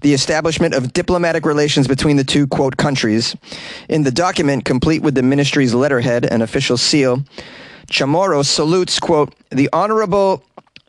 the 0.00 0.14
establishment 0.14 0.74
of 0.74 0.92
diplomatic 0.92 1.44
relations 1.44 1.86
between 1.86 2.16
the 2.16 2.24
two, 2.24 2.46
quote, 2.46 2.76
countries. 2.76 3.36
In 3.88 4.02
the 4.02 4.10
document, 4.10 4.64
complete 4.64 5.02
with 5.02 5.14
the 5.14 5.22
ministry's 5.22 5.74
letterhead 5.74 6.24
and 6.26 6.42
official 6.42 6.76
seal, 6.76 7.22
Chamorro 7.90 8.44
salutes, 8.44 8.98
quote, 8.98 9.34
the 9.50 9.68
Honorable 9.72 10.44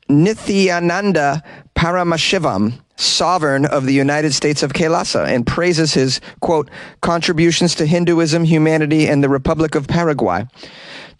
Nithyananda 0.10 1.42
Paramashivam, 1.76 2.74
sovereign 2.96 3.66
of 3.66 3.86
the 3.86 3.94
United 3.94 4.34
States 4.34 4.62
of 4.62 4.74
Kailasa, 4.74 5.28
and 5.28 5.48
praises 5.48 5.94
his, 5.94 6.22
quote, 6.42 6.70
contributions 7.02 7.74
to 7.76 7.86
Hinduism, 7.86 8.44
humanity, 8.44 9.08
and 9.08 9.24
the 9.24 9.30
Republic 9.30 9.74
of 9.74 9.88
Paraguay. 9.88 10.46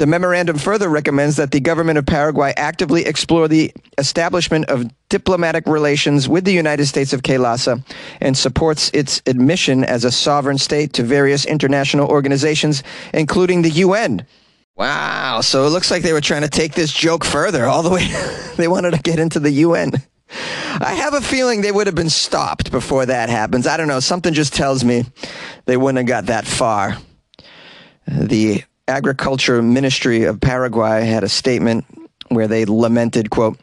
The 0.02 0.08
memorandum 0.08 0.58
further 0.58 0.90
recommends 0.90 1.36
that 1.36 1.52
the 1.52 1.60
government 1.60 2.00
of 2.00 2.08
Paraguay 2.08 2.56
actively 2.58 3.06
explore 3.06 3.48
the 3.48 3.72
establishment 4.00 4.66
of 4.66 4.90
diplomatic 5.10 5.68
relations 5.68 6.28
with 6.28 6.44
the 6.44 6.52
United 6.52 6.88
States 6.88 7.14
of 7.14 7.22
Kailasa 7.22 7.86
and 8.20 8.36
supports 8.36 8.90
its 8.96 9.22
admission 9.28 9.84
as 9.84 10.04
a 10.04 10.10
sovereign 10.10 10.58
state 10.58 10.94
to 10.94 11.04
various 11.04 11.46
international 11.46 12.10
organizations, 12.10 12.82
including 13.14 13.62
the 13.62 13.70
UN. 13.70 14.26
Wow, 14.76 15.42
so 15.42 15.68
it 15.68 15.70
looks 15.70 15.92
like 15.92 16.02
they 16.02 16.14
were 16.14 16.20
trying 16.20 16.42
to 16.42 16.50
take 16.50 16.74
this 16.74 16.92
joke 16.92 17.24
further 17.24 17.68
all 17.68 17.84
the 17.84 17.92
way. 17.92 18.08
they 18.58 18.68
wanted 18.68 18.96
to 18.96 19.02
get 19.04 19.20
into 19.20 19.40
the 19.40 19.52
UN. 19.52 19.92
I 20.80 20.96
have 20.96 21.14
a 21.14 21.22
feeling 21.22 21.62
they 21.62 21.72
would 21.72 21.86
have 21.86 21.96
been 21.96 22.10
stopped 22.10 22.72
before 22.72 23.06
that 23.06 23.30
happens. 23.30 23.68
I 23.68 23.78
don't 23.78 23.88
know. 23.88 24.00
Something 24.00 24.34
just 24.34 24.56
tells 24.56 24.84
me 24.84 25.06
they 25.66 25.78
wouldn't 25.78 26.00
have 26.00 26.08
got 26.08 26.26
that 26.26 26.48
far. 26.48 26.98
The 28.08 28.64
Agriculture 28.92 29.62
Ministry 29.62 30.26
of 30.26 30.42
Paraguay 30.42 31.06
had 31.06 31.24
a 31.24 31.30
statement 31.30 31.86
where 32.28 32.48
they 32.48 32.66
lamented, 32.66 33.30
quote, 33.30 33.58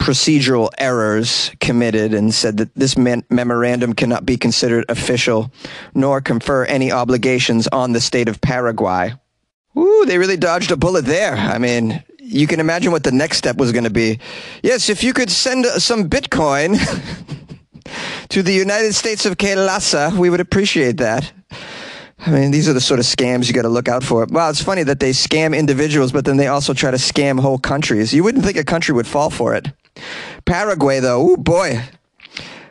procedural 0.00 0.68
errors 0.76 1.50
committed 1.60 2.12
and 2.12 2.34
said 2.34 2.56
that 2.58 2.74
this 2.74 2.96
memorandum 2.98 3.94
cannot 3.94 4.26
be 4.26 4.36
considered 4.36 4.84
official 4.88 5.50
nor 5.94 6.20
confer 6.20 6.64
any 6.64 6.92
obligations 6.92 7.66
on 7.68 7.92
the 7.92 8.00
state 8.00 8.28
of 8.28 8.40
Paraguay. 8.40 9.14
Ooh, 9.78 10.04
they 10.06 10.18
really 10.18 10.36
dodged 10.36 10.70
a 10.70 10.76
bullet 10.76 11.04
there. 11.04 11.36
I 11.36 11.58
mean, 11.58 12.02
you 12.18 12.46
can 12.46 12.60
imagine 12.60 12.92
what 12.92 13.04
the 13.04 13.12
next 13.12 13.38
step 13.38 13.56
was 13.56 13.72
going 13.72 13.84
to 13.84 13.90
be. 13.90 14.18
Yes, 14.62 14.88
if 14.88 15.04
you 15.04 15.12
could 15.12 15.30
send 15.30 15.64
some 15.80 16.08
Bitcoin 16.08 16.76
to 18.30 18.42
the 18.42 18.52
United 18.52 18.94
States 18.94 19.26
of 19.26 19.36
Kailasa, 19.36 20.16
we 20.16 20.28
would 20.28 20.40
appreciate 20.40 20.96
that. 20.96 21.32
I 22.18 22.30
mean, 22.30 22.50
these 22.50 22.68
are 22.68 22.72
the 22.72 22.80
sort 22.80 22.98
of 22.98 23.06
scams 23.06 23.46
you 23.46 23.54
got 23.54 23.62
to 23.62 23.68
look 23.68 23.88
out 23.88 24.02
for. 24.02 24.26
Well, 24.30 24.48
it's 24.50 24.62
funny 24.62 24.82
that 24.84 25.00
they 25.00 25.10
scam 25.10 25.56
individuals, 25.56 26.12
but 26.12 26.24
then 26.24 26.38
they 26.38 26.48
also 26.48 26.72
try 26.72 26.90
to 26.90 26.96
scam 26.96 27.38
whole 27.38 27.58
countries. 27.58 28.12
You 28.12 28.24
wouldn't 28.24 28.44
think 28.44 28.56
a 28.56 28.64
country 28.64 28.94
would 28.94 29.06
fall 29.06 29.30
for 29.30 29.54
it. 29.54 29.70
Paraguay, 30.44 31.00
though, 31.00 31.32
oh 31.32 31.36
boy, 31.36 31.82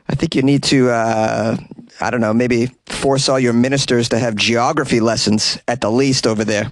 I 0.07 0.15
think 0.15 0.35
you 0.35 0.41
need 0.41 0.63
to, 0.63 0.89
uh, 0.89 1.57
I 2.01 2.09
don't 2.09 2.21
know, 2.21 2.33
maybe 2.33 2.71
force 2.85 3.29
all 3.29 3.39
your 3.39 3.53
ministers 3.53 4.09
to 4.09 4.19
have 4.19 4.35
geography 4.35 4.99
lessons 4.99 5.57
at 5.67 5.81
the 5.81 5.91
least 5.91 6.27
over 6.27 6.43
there. 6.43 6.71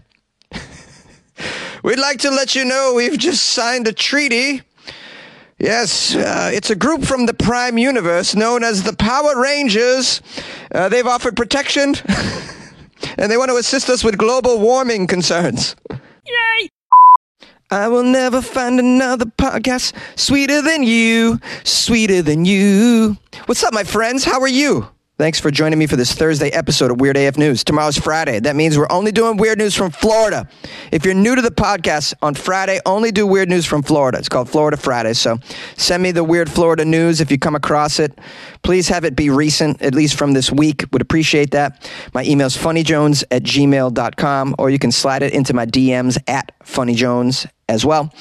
We'd 1.83 1.99
like 1.99 2.19
to 2.19 2.31
let 2.31 2.55
you 2.55 2.65
know 2.65 2.93
we've 2.95 3.17
just 3.17 3.43
signed 3.43 3.87
a 3.87 3.93
treaty. 3.93 4.61
Yes, 5.59 6.15
uh, 6.15 6.51
it's 6.53 6.69
a 6.69 6.75
group 6.75 7.03
from 7.03 7.25
the 7.25 7.33
Prime 7.33 7.77
Universe 7.77 8.35
known 8.35 8.63
as 8.63 8.83
the 8.83 8.95
Power 8.95 9.41
Rangers. 9.41 10.21
Uh, 10.73 10.89
they've 10.89 11.05
offered 11.05 11.35
protection, 11.35 11.95
and 13.17 13.31
they 13.31 13.37
want 13.37 13.49
to 13.49 13.57
assist 13.57 13.89
us 13.89 14.03
with 14.03 14.17
global 14.17 14.59
warming 14.59 15.07
concerns. 15.07 15.75
Yay! 15.91 16.69
I 17.71 17.87
will 17.87 18.03
never 18.03 18.41
find 18.41 18.79
another 18.79 19.25
podcast 19.25 19.93
sweeter 20.15 20.61
than 20.61 20.83
you, 20.83 21.39
sweeter 21.63 22.21
than 22.21 22.45
you. 22.45 23.17
What's 23.47 23.63
up, 23.63 23.73
my 23.73 23.83
friends? 23.83 24.23
How 24.23 24.39
are 24.41 24.47
you? 24.47 24.87
Thanks 25.15 25.39
for 25.39 25.51
joining 25.51 25.77
me 25.77 25.85
for 25.85 25.95
this 25.95 26.11
Thursday 26.11 26.49
episode 26.49 26.89
of 26.89 26.99
Weird 26.99 27.17
AF 27.17 27.37
News. 27.37 27.63
Tomorrow's 27.63 27.99
Friday. 27.99 28.39
That 28.39 28.55
means 28.55 28.79
we're 28.79 28.87
only 28.89 29.11
doing 29.11 29.37
weird 29.37 29.59
news 29.59 29.75
from 29.75 29.91
Florida. 29.91 30.49
If 30.91 31.05
you're 31.05 31.13
new 31.13 31.35
to 31.35 31.41
the 31.43 31.51
podcast, 31.51 32.15
on 32.23 32.33
Friday, 32.33 32.79
only 32.83 33.11
do 33.11 33.27
weird 33.27 33.47
news 33.47 33.63
from 33.63 33.83
Florida. 33.83 34.17
It's 34.17 34.27
called 34.27 34.49
Florida 34.49 34.75
Friday. 34.75 35.13
So 35.13 35.37
send 35.77 36.01
me 36.01 36.13
the 36.13 36.23
weird 36.23 36.49
Florida 36.49 36.83
news 36.83 37.21
if 37.21 37.29
you 37.29 37.37
come 37.37 37.53
across 37.53 37.99
it. 37.99 38.17
Please 38.63 38.87
have 38.87 39.05
it 39.05 39.15
be 39.15 39.29
recent, 39.29 39.83
at 39.83 39.93
least 39.93 40.17
from 40.17 40.33
this 40.33 40.51
week. 40.51 40.83
Would 40.91 41.03
appreciate 41.03 41.51
that. 41.51 41.87
My 42.15 42.23
email 42.23 42.47
is 42.47 42.57
funnyjones 42.57 43.23
at 43.29 43.43
gmail.com, 43.43 44.55
or 44.57 44.71
you 44.71 44.79
can 44.79 44.91
slide 44.91 45.21
it 45.21 45.31
into 45.31 45.53
my 45.53 45.67
DMs 45.67 46.17
at 46.27 46.59
funnyjones 46.63 47.45
as 47.69 47.85
well. 47.85 48.11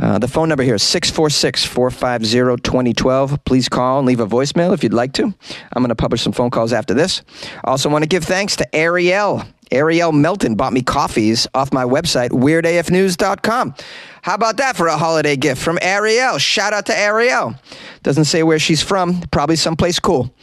Uh, 0.00 0.18
the 0.18 0.26
phone 0.26 0.48
number 0.48 0.62
here 0.62 0.76
is 0.76 0.82
646 0.82 1.66
450 1.66 2.62
2012. 2.62 3.44
Please 3.44 3.68
call 3.68 3.98
and 3.98 4.08
leave 4.08 4.20
a 4.20 4.26
voicemail 4.26 4.72
if 4.72 4.82
you'd 4.82 4.94
like 4.94 5.12
to. 5.12 5.24
I'm 5.24 5.82
going 5.82 5.90
to 5.90 5.94
publish 5.94 6.22
some 6.22 6.32
phone 6.32 6.48
calls 6.48 6.72
after 6.72 6.94
this. 6.94 7.22
Also, 7.64 7.90
want 7.90 8.02
to 8.02 8.08
give 8.08 8.24
thanks 8.24 8.56
to 8.56 8.74
Ariel. 8.74 9.42
Ariel 9.70 10.10
Melton 10.12 10.54
bought 10.54 10.72
me 10.72 10.82
coffees 10.82 11.46
off 11.54 11.72
my 11.72 11.84
website, 11.84 12.30
weirdafnews.com. 12.30 13.74
How 14.22 14.34
about 14.34 14.56
that 14.56 14.74
for 14.74 14.86
a 14.86 14.96
holiday 14.96 15.36
gift 15.36 15.62
from 15.62 15.78
Ariel? 15.82 16.38
Shout 16.38 16.72
out 16.72 16.86
to 16.86 16.96
Ariel. 16.96 17.54
Doesn't 18.02 18.24
say 18.24 18.42
where 18.42 18.58
she's 18.58 18.82
from, 18.82 19.20
probably 19.30 19.56
someplace 19.56 20.00
cool. 20.00 20.34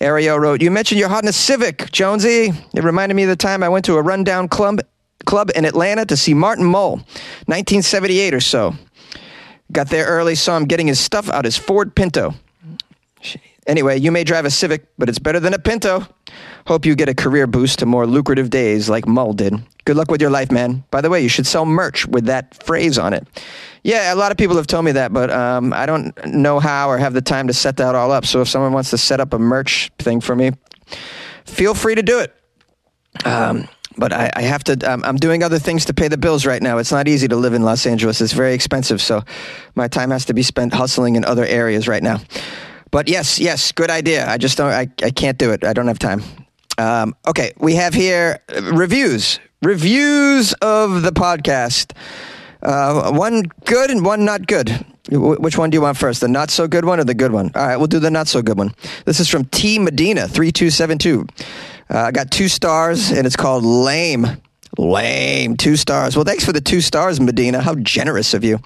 Ariel 0.00 0.38
wrote, 0.38 0.62
You 0.62 0.70
mentioned 0.70 1.00
your 1.00 1.08
Honda 1.08 1.32
Civic, 1.32 1.90
Jonesy. 1.90 2.52
It 2.74 2.84
reminded 2.84 3.16
me 3.16 3.24
of 3.24 3.28
the 3.28 3.36
time 3.36 3.64
I 3.64 3.68
went 3.68 3.84
to 3.86 3.96
a 3.96 4.02
rundown 4.02 4.46
club 4.46 4.80
club 5.26 5.50
in 5.54 5.64
Atlanta 5.64 6.04
to 6.06 6.16
see 6.16 6.34
Martin 6.34 6.64
Mull, 6.64 6.96
1978 7.46 8.34
or 8.34 8.40
so. 8.40 8.74
Got 9.70 9.90
there 9.90 10.06
early, 10.06 10.34
saw 10.34 10.56
him 10.56 10.64
getting 10.64 10.86
his 10.86 10.98
stuff 10.98 11.28
out 11.28 11.44
his 11.44 11.56
Ford 11.56 11.94
Pinto. 11.94 12.34
Anyway, 13.66 13.98
you 13.98 14.10
may 14.10 14.24
drive 14.24 14.46
a 14.46 14.50
Civic, 14.50 14.86
but 14.96 15.10
it's 15.10 15.18
better 15.18 15.38
than 15.38 15.52
a 15.52 15.58
Pinto. 15.58 16.06
Hope 16.66 16.86
you 16.86 16.94
get 16.94 17.10
a 17.10 17.14
career 17.14 17.46
boost 17.46 17.80
to 17.80 17.86
more 17.86 18.06
lucrative 18.06 18.48
days 18.48 18.88
like 18.88 19.06
Mull 19.06 19.34
did. 19.34 19.54
Good 19.84 19.96
luck 19.96 20.10
with 20.10 20.22
your 20.22 20.30
life, 20.30 20.50
man. 20.50 20.84
By 20.90 21.02
the 21.02 21.10
way, 21.10 21.22
you 21.22 21.28
should 21.28 21.46
sell 21.46 21.66
merch 21.66 22.06
with 22.06 22.26
that 22.26 22.62
phrase 22.62 22.98
on 22.98 23.12
it. 23.12 23.26
Yeah, 23.82 24.12
a 24.12 24.16
lot 24.16 24.32
of 24.32 24.38
people 24.38 24.56
have 24.56 24.66
told 24.66 24.86
me 24.86 24.92
that, 24.92 25.12
but 25.12 25.30
um, 25.30 25.74
I 25.74 25.84
don't 25.84 26.14
know 26.26 26.60
how 26.60 26.90
or 26.90 26.96
have 26.96 27.12
the 27.12 27.22
time 27.22 27.46
to 27.48 27.52
set 27.52 27.76
that 27.76 27.94
all 27.94 28.10
up. 28.10 28.24
So 28.24 28.40
if 28.40 28.48
someone 28.48 28.72
wants 28.72 28.90
to 28.90 28.98
set 28.98 29.20
up 29.20 29.34
a 29.34 29.38
merch 29.38 29.90
thing 29.98 30.20
for 30.20 30.34
me, 30.34 30.52
feel 31.44 31.74
free 31.74 31.94
to 31.94 32.02
do 32.02 32.20
it. 32.20 32.34
Um, 33.24 33.68
but 33.98 34.12
I, 34.12 34.30
I 34.34 34.42
have 34.42 34.64
to. 34.64 34.78
Um, 34.90 35.02
I'm 35.04 35.16
doing 35.16 35.42
other 35.42 35.58
things 35.58 35.84
to 35.86 35.94
pay 35.94 36.08
the 36.08 36.16
bills 36.16 36.46
right 36.46 36.62
now. 36.62 36.78
It's 36.78 36.92
not 36.92 37.08
easy 37.08 37.28
to 37.28 37.36
live 37.36 37.52
in 37.52 37.62
Los 37.62 37.84
Angeles. 37.86 38.20
It's 38.20 38.32
very 38.32 38.54
expensive, 38.54 39.02
so 39.02 39.22
my 39.74 39.88
time 39.88 40.10
has 40.10 40.24
to 40.26 40.34
be 40.34 40.42
spent 40.42 40.72
hustling 40.72 41.16
in 41.16 41.24
other 41.24 41.44
areas 41.44 41.88
right 41.88 42.02
now. 42.02 42.20
But 42.90 43.08
yes, 43.08 43.38
yes, 43.38 43.72
good 43.72 43.90
idea. 43.90 44.26
I 44.28 44.38
just 44.38 44.56
don't. 44.56 44.72
I, 44.72 44.88
I 45.02 45.10
can't 45.10 45.36
do 45.36 45.50
it. 45.50 45.64
I 45.64 45.72
don't 45.72 45.88
have 45.88 45.98
time. 45.98 46.22
Um, 46.78 47.14
okay, 47.26 47.52
we 47.58 47.74
have 47.74 47.92
here 47.92 48.38
reviews. 48.72 49.40
Reviews 49.62 50.52
of 50.62 51.02
the 51.02 51.10
podcast. 51.10 51.92
Uh, 52.62 53.12
one 53.12 53.42
good 53.64 53.90
and 53.90 54.04
one 54.04 54.24
not 54.24 54.46
good. 54.46 54.84
Which 55.10 55.56
one 55.56 55.70
do 55.70 55.76
you 55.76 55.82
want 55.82 55.96
first? 55.96 56.20
The 56.20 56.28
not 56.28 56.50
so 56.50 56.68
good 56.68 56.84
one 56.84 57.00
or 57.00 57.04
the 57.04 57.14
good 57.14 57.32
one? 57.32 57.50
All 57.54 57.66
right, 57.66 57.76
we'll 57.76 57.86
do 57.86 57.98
the 57.98 58.10
not 58.10 58.28
so 58.28 58.42
good 58.42 58.58
one. 58.58 58.74
This 59.06 59.20
is 59.20 59.28
from 59.28 59.46
T 59.46 59.78
Medina 59.78 60.28
three 60.28 60.52
two 60.52 60.70
seven 60.70 60.98
two. 60.98 61.26
Uh, 61.90 61.98
I 61.98 62.10
got 62.10 62.30
two 62.30 62.48
stars 62.48 63.10
and 63.10 63.26
it's 63.26 63.36
called 63.36 63.64
lame. 63.64 64.26
Lame. 64.76 65.56
Two 65.56 65.76
stars. 65.76 66.16
Well, 66.16 66.24
thanks 66.24 66.44
for 66.44 66.52
the 66.52 66.60
two 66.60 66.80
stars, 66.80 67.20
Medina. 67.20 67.60
How 67.60 67.74
generous 67.76 68.34
of 68.34 68.44
you. 68.44 68.60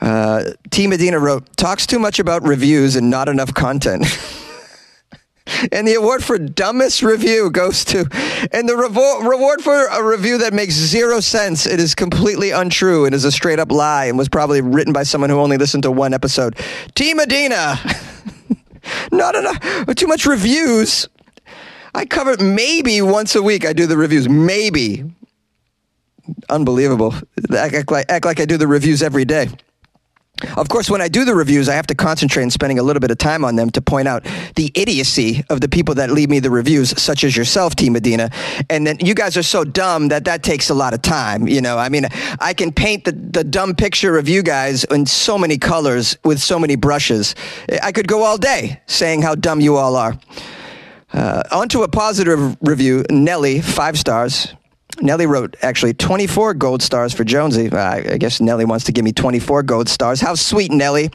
Uh, 0.00 0.50
T 0.70 0.86
Medina 0.86 1.18
wrote, 1.18 1.56
talks 1.56 1.86
too 1.86 1.98
much 1.98 2.18
about 2.18 2.42
reviews 2.42 2.96
and 2.96 3.08
not 3.10 3.28
enough 3.28 3.54
content. 3.54 4.06
And 5.72 5.86
the 5.86 5.94
award 5.94 6.22
for 6.22 6.38
dumbest 6.38 7.02
review 7.02 7.50
goes 7.50 7.84
to, 7.86 8.00
and 8.52 8.68
the 8.68 8.74
revo- 8.74 9.28
reward 9.28 9.60
for 9.60 9.86
a 9.86 10.02
review 10.02 10.38
that 10.38 10.52
makes 10.54 10.74
zero 10.74 11.20
sense. 11.20 11.66
It 11.66 11.80
is 11.80 11.94
completely 11.94 12.50
untrue 12.50 13.04
and 13.04 13.14
is 13.14 13.24
a 13.24 13.32
straight 13.32 13.58
up 13.58 13.72
lie 13.72 14.06
and 14.06 14.16
was 14.16 14.28
probably 14.28 14.60
written 14.60 14.92
by 14.92 15.02
someone 15.02 15.30
who 15.30 15.38
only 15.40 15.58
listened 15.58 15.82
to 15.82 15.90
one 15.90 16.14
episode. 16.14 16.56
T 16.94 17.12
Medina. 17.14 17.78
Not 19.12 19.34
enough, 19.34 19.94
too 19.94 20.06
much 20.06 20.26
reviews. 20.26 21.08
I 21.94 22.06
cover 22.06 22.32
it 22.32 22.40
maybe 22.40 23.02
once 23.02 23.34
a 23.34 23.42
week. 23.42 23.66
I 23.66 23.72
do 23.72 23.86
the 23.86 23.96
reviews. 23.96 24.28
Maybe. 24.28 25.04
Unbelievable. 26.48 27.14
Act, 27.56 27.90
like, 27.90 28.10
act 28.10 28.24
like 28.24 28.40
I 28.40 28.44
do 28.44 28.56
the 28.56 28.66
reviews 28.66 29.02
every 29.02 29.24
day. 29.24 29.48
Of 30.56 30.68
course, 30.68 30.90
when 30.90 31.00
I 31.00 31.08
do 31.08 31.24
the 31.24 31.34
reviews, 31.34 31.68
I 31.68 31.74
have 31.74 31.86
to 31.88 31.94
concentrate 31.94 32.42
on 32.42 32.50
spending 32.50 32.78
a 32.78 32.82
little 32.82 33.00
bit 33.00 33.10
of 33.10 33.18
time 33.18 33.44
on 33.44 33.54
them 33.54 33.70
to 33.70 33.82
point 33.82 34.08
out 34.08 34.24
the 34.56 34.72
idiocy 34.74 35.44
of 35.50 35.60
the 35.60 35.68
people 35.68 35.94
that 35.96 36.10
leave 36.10 36.30
me 36.30 36.40
the 36.40 36.50
reviews, 36.50 37.00
such 37.00 37.22
as 37.22 37.36
yourself, 37.36 37.76
T. 37.76 37.90
Medina. 37.90 38.30
And 38.68 38.86
then 38.86 38.96
you 38.98 39.14
guys 39.14 39.36
are 39.36 39.42
so 39.42 39.62
dumb 39.62 40.08
that 40.08 40.24
that 40.24 40.42
takes 40.42 40.68
a 40.70 40.74
lot 40.74 40.94
of 40.94 41.02
time. 41.02 41.46
You 41.46 41.60
know, 41.60 41.78
I 41.78 41.88
mean, 41.90 42.06
I 42.40 42.54
can 42.54 42.72
paint 42.72 43.04
the, 43.04 43.12
the 43.12 43.44
dumb 43.44 43.74
picture 43.74 44.18
of 44.18 44.28
you 44.28 44.42
guys 44.42 44.84
in 44.84 45.06
so 45.06 45.38
many 45.38 45.58
colors 45.58 46.16
with 46.24 46.40
so 46.40 46.58
many 46.58 46.76
brushes. 46.76 47.34
I 47.82 47.92
could 47.92 48.08
go 48.08 48.24
all 48.24 48.38
day 48.38 48.80
saying 48.86 49.22
how 49.22 49.34
dumb 49.34 49.60
you 49.60 49.76
all 49.76 49.94
are. 49.96 50.18
Uh, 51.12 51.42
on 51.50 51.68
to 51.70 51.82
a 51.82 51.88
positive 51.88 52.56
review. 52.62 53.04
Nelly, 53.10 53.60
five 53.60 53.98
stars. 53.98 54.54
Nelly 55.00 55.26
wrote 55.26 55.56
actually 55.62 55.94
24 55.94 56.54
gold 56.54 56.82
stars 56.82 57.12
for 57.12 57.24
Jonesy. 57.24 57.70
Uh, 57.70 58.12
I 58.12 58.18
guess 58.18 58.40
Nelly 58.40 58.64
wants 58.64 58.84
to 58.86 58.92
give 58.92 59.04
me 59.04 59.12
24 59.12 59.62
gold 59.62 59.88
stars. 59.88 60.20
How 60.20 60.34
sweet, 60.34 60.70
Nelly. 60.70 61.10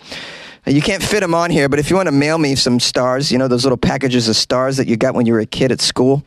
You 0.65 0.81
can't 0.81 1.01
fit 1.01 1.21
them 1.21 1.33
on 1.33 1.49
here, 1.49 1.69
but 1.69 1.79
if 1.79 1.89
you 1.89 1.95
want 1.95 2.07
to 2.07 2.11
mail 2.11 2.37
me 2.37 2.55
some 2.55 2.79
stars, 2.79 3.31
you 3.31 3.37
know, 3.37 3.47
those 3.47 3.63
little 3.63 3.77
packages 3.77 4.27
of 4.27 4.35
stars 4.35 4.77
that 4.77 4.87
you 4.87 4.97
got 4.97 5.15
when 5.15 5.25
you 5.25 5.33
were 5.33 5.39
a 5.39 5.45
kid 5.45 5.71
at 5.71 5.79
school. 5.79 6.23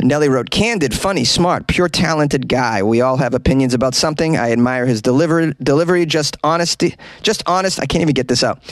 Nelly 0.00 0.28
wrote, 0.28 0.50
candid, 0.50 0.94
funny, 0.94 1.24
smart, 1.24 1.66
pure 1.66 1.88
talented 1.88 2.48
guy. 2.48 2.82
We 2.82 3.00
all 3.00 3.16
have 3.16 3.34
opinions 3.34 3.74
about 3.74 3.94
something. 3.94 4.36
I 4.36 4.52
admire 4.52 4.86
his 4.86 5.02
delivery, 5.02 5.54
delivery 5.62 6.06
just 6.06 6.36
honesty, 6.44 6.96
just 7.22 7.42
honest. 7.46 7.80
I 7.80 7.86
can't 7.86 8.02
even 8.02 8.14
get 8.14 8.28
this 8.28 8.44
out. 8.44 8.62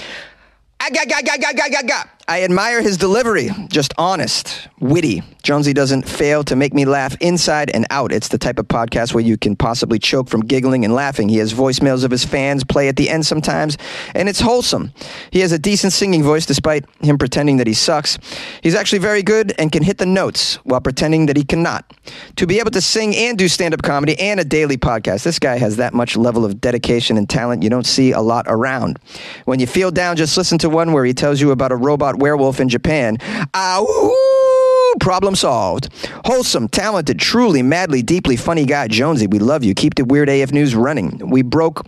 I 0.79 0.91
got, 0.91 1.09
got, 1.09 1.25
got, 1.25 1.41
got, 1.41 1.57
got, 1.57 1.71
got, 1.71 1.87
got. 1.87 2.16
I 2.29 2.43
admire 2.43 2.83
his 2.83 2.97
delivery, 2.97 3.51
just 3.69 3.95
honest, 3.97 4.67
witty. 4.81 5.23
Jonesy 5.45 5.73
doesn't 5.73 6.09
fail 6.09 6.43
to 6.43 6.57
make 6.57 6.75
me 6.75 6.85
laugh 6.85 7.17
inside 7.21 7.71
and 7.71 7.87
out. 7.89 8.11
It's 8.11 8.27
the 8.27 8.37
type 8.37 8.59
of 8.59 8.67
podcast 8.67 9.15
where 9.15 9.23
you 9.23 9.37
can 9.37 9.55
possibly 9.55 10.01
choke 10.01 10.29
from 10.29 10.41
giggling 10.41 10.85
and 10.85 10.93
laughing. 10.93 11.29
He 11.29 11.37
has 11.37 11.55
voicemails 11.55 12.03
of 12.03 12.11
his 12.11 12.25
fans 12.25 12.65
play 12.65 12.89
at 12.89 12.97
the 12.97 13.09
end 13.09 13.25
sometimes, 13.25 13.79
and 14.13 14.29
it's 14.29 14.41
wholesome. 14.41 14.93
He 15.31 15.39
has 15.39 15.53
a 15.53 15.59
decent 15.59 15.93
singing 15.93 16.25
voice 16.25 16.47
despite 16.47 16.85
him 17.01 17.17
pretending 17.17 17.59
that 17.59 17.69
he 17.69 17.75
sucks. 17.75 18.19
He's 18.61 18.75
actually 18.75 18.99
very 18.99 19.23
good 19.23 19.55
and 19.57 19.71
can 19.71 19.85
hit 19.85 19.99
the 19.99 20.07
notes 20.07 20.57
while 20.65 20.81
pretending 20.81 21.27
that 21.27 21.37
he 21.37 21.45
cannot. 21.45 21.95
To 22.37 22.47
be 22.49 22.59
able 22.59 22.73
to 22.73 22.81
sing 22.81 23.15
and 23.15 23.39
do 23.39 23.47
stand 23.47 23.73
up 23.73 23.83
comedy 23.83 24.19
and 24.19 24.41
a 24.41 24.45
daily 24.45 24.77
podcast, 24.77 25.23
this 25.23 25.39
guy 25.39 25.59
has 25.59 25.77
that 25.77 25.95
much 25.95 26.17
level 26.17 26.45
of 26.45 26.61
dedication 26.61 27.19
and 27.19 27.31
talent 27.31 27.63
you 27.63 27.71
don't 27.71 27.87
see 27.87 28.11
a 28.11 28.21
lot 28.21 28.47
around. 28.49 28.99
When 29.45 29.61
you 29.61 29.69
feel 29.69 29.93
down, 29.93 30.17
just 30.17 30.37
listen 30.37 30.59
to 30.59 30.69
one 30.69 30.93
where 30.93 31.05
he 31.05 31.15
tells 31.15 31.41
you 31.41 31.53
about 31.53 31.71
a 31.71 31.77
robot 31.77 32.16
werewolf 32.19 32.61
in 32.61 32.69
Japan. 32.69 33.19
Ah, 33.55 33.81
Ow! 33.81 34.95
Problem 35.01 35.35
solved. 35.35 35.89
Wholesome, 36.25 36.69
talented, 36.69 37.19
truly, 37.19 37.63
madly, 37.63 38.03
deeply 38.03 38.37
funny 38.37 38.65
guy, 38.65 38.89
Jonesy. 38.89 39.27
We 39.27 39.39
love 39.39 39.63
you. 39.63 39.75
Keep 39.75 39.97
the 39.97 40.05
Weird 40.05 40.29
AF 40.29 40.53
News 40.53 40.75
running. 40.75 41.21
We 41.29 41.43
broke, 41.43 41.87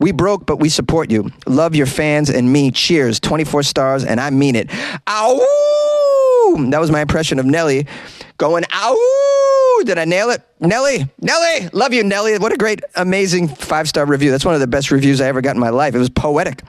we 0.00 0.10
broke, 0.12 0.46
but 0.46 0.58
we 0.58 0.68
support 0.68 1.10
you. 1.10 1.30
Love 1.46 1.74
your 1.74 1.86
fans 1.86 2.30
and 2.30 2.50
me. 2.52 2.70
Cheers. 2.70 3.20
24 3.20 3.62
stars, 3.62 4.04
and 4.04 4.20
I 4.20 4.30
mean 4.30 4.56
it. 4.56 4.68
Ah, 5.06 5.28
Ow! 5.28 6.66
That 6.70 6.80
was 6.80 6.90
my 6.90 7.00
impression 7.00 7.38
of 7.38 7.46
Nelly 7.46 7.86
going, 8.36 8.64
ow! 8.72 9.82
Did 9.84 9.98
I 9.98 10.04
nail 10.04 10.30
it? 10.30 10.42
Nelly, 10.60 11.06
Nelly, 11.20 11.68
love 11.72 11.92
you, 11.92 12.02
Nelly. 12.02 12.38
What 12.38 12.52
a 12.52 12.56
great, 12.56 12.80
amazing 12.94 13.48
five 13.48 13.88
star 13.88 14.06
review. 14.06 14.30
That's 14.30 14.44
one 14.44 14.54
of 14.54 14.60
the 14.60 14.66
best 14.66 14.90
reviews 14.90 15.20
I 15.20 15.26
ever 15.28 15.40
got 15.40 15.54
in 15.54 15.60
my 15.60 15.70
life. 15.70 15.94
It 15.94 15.98
was 15.98 16.08
poetic. 16.08 16.62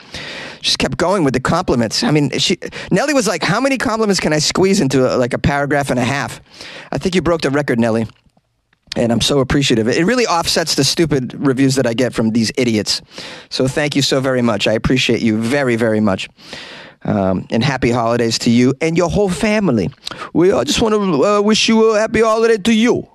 Just 0.61 0.79
kept 0.79 0.97
going 0.97 1.23
with 1.23 1.33
the 1.33 1.39
compliments. 1.39 2.03
I 2.03 2.11
mean, 2.11 2.37
she, 2.37 2.57
Nelly 2.91 3.13
was 3.13 3.27
like, 3.27 3.43
how 3.43 3.61
many 3.61 3.77
compliments 3.77 4.19
can 4.19 4.33
I 4.33 4.39
squeeze 4.39 4.81
into 4.81 5.13
a, 5.13 5.15
like 5.17 5.33
a 5.33 5.39
paragraph 5.39 5.89
and 5.89 5.99
a 5.99 6.03
half? 6.03 6.41
I 6.91 6.97
think 6.97 7.15
you 7.15 7.21
broke 7.21 7.41
the 7.41 7.49
record, 7.49 7.79
Nelly. 7.79 8.07
And 8.95 9.11
I'm 9.11 9.21
so 9.21 9.39
appreciative. 9.39 9.87
It 9.87 10.05
really 10.05 10.25
offsets 10.25 10.75
the 10.75 10.83
stupid 10.83 11.33
reviews 11.35 11.75
that 11.75 11.85
I 11.85 11.93
get 11.93 12.13
from 12.13 12.31
these 12.31 12.51
idiots. 12.57 13.01
So 13.49 13.67
thank 13.67 13.95
you 13.95 14.01
so 14.01 14.19
very 14.19 14.41
much. 14.41 14.67
I 14.67 14.73
appreciate 14.73 15.21
you 15.21 15.37
very, 15.37 15.75
very 15.75 15.99
much. 15.99 16.27
Um, 17.07 17.47
and 17.51 17.63
happy 17.63 17.89
holidays 17.89 18.37
to 18.39 18.49
you 18.49 18.73
and 18.81 18.97
your 18.97 19.09
whole 19.09 19.29
family. 19.29 19.89
We 20.33 20.51
I 20.51 20.65
just 20.65 20.81
want 20.81 20.93
to 20.93 21.25
uh, 21.25 21.41
wish 21.41 21.69
you 21.69 21.95
a 21.95 21.99
happy 21.99 22.19
holiday 22.21 22.57
to 22.57 22.73
you, 22.73 23.07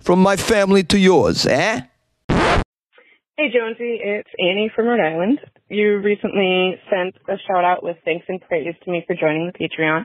from 0.00 0.18
my 0.18 0.36
family 0.36 0.84
to 0.84 0.98
yours, 0.98 1.46
eh? 1.46 1.80
Hey 2.28 3.48
Jonesy, 3.50 3.98
it's 4.04 4.28
Annie 4.38 4.70
from 4.76 4.86
Rhode 4.86 5.00
Island. 5.00 5.40
You 5.70 5.98
recently 6.00 6.78
sent 6.90 7.16
a 7.26 7.38
shout 7.48 7.64
out 7.64 7.82
with 7.82 7.96
thanks 8.04 8.26
and 8.28 8.38
praise 8.42 8.74
to 8.84 8.90
me 8.90 9.02
for 9.06 9.16
joining 9.16 9.50
the 9.50 9.58
Patreon. 9.58 10.04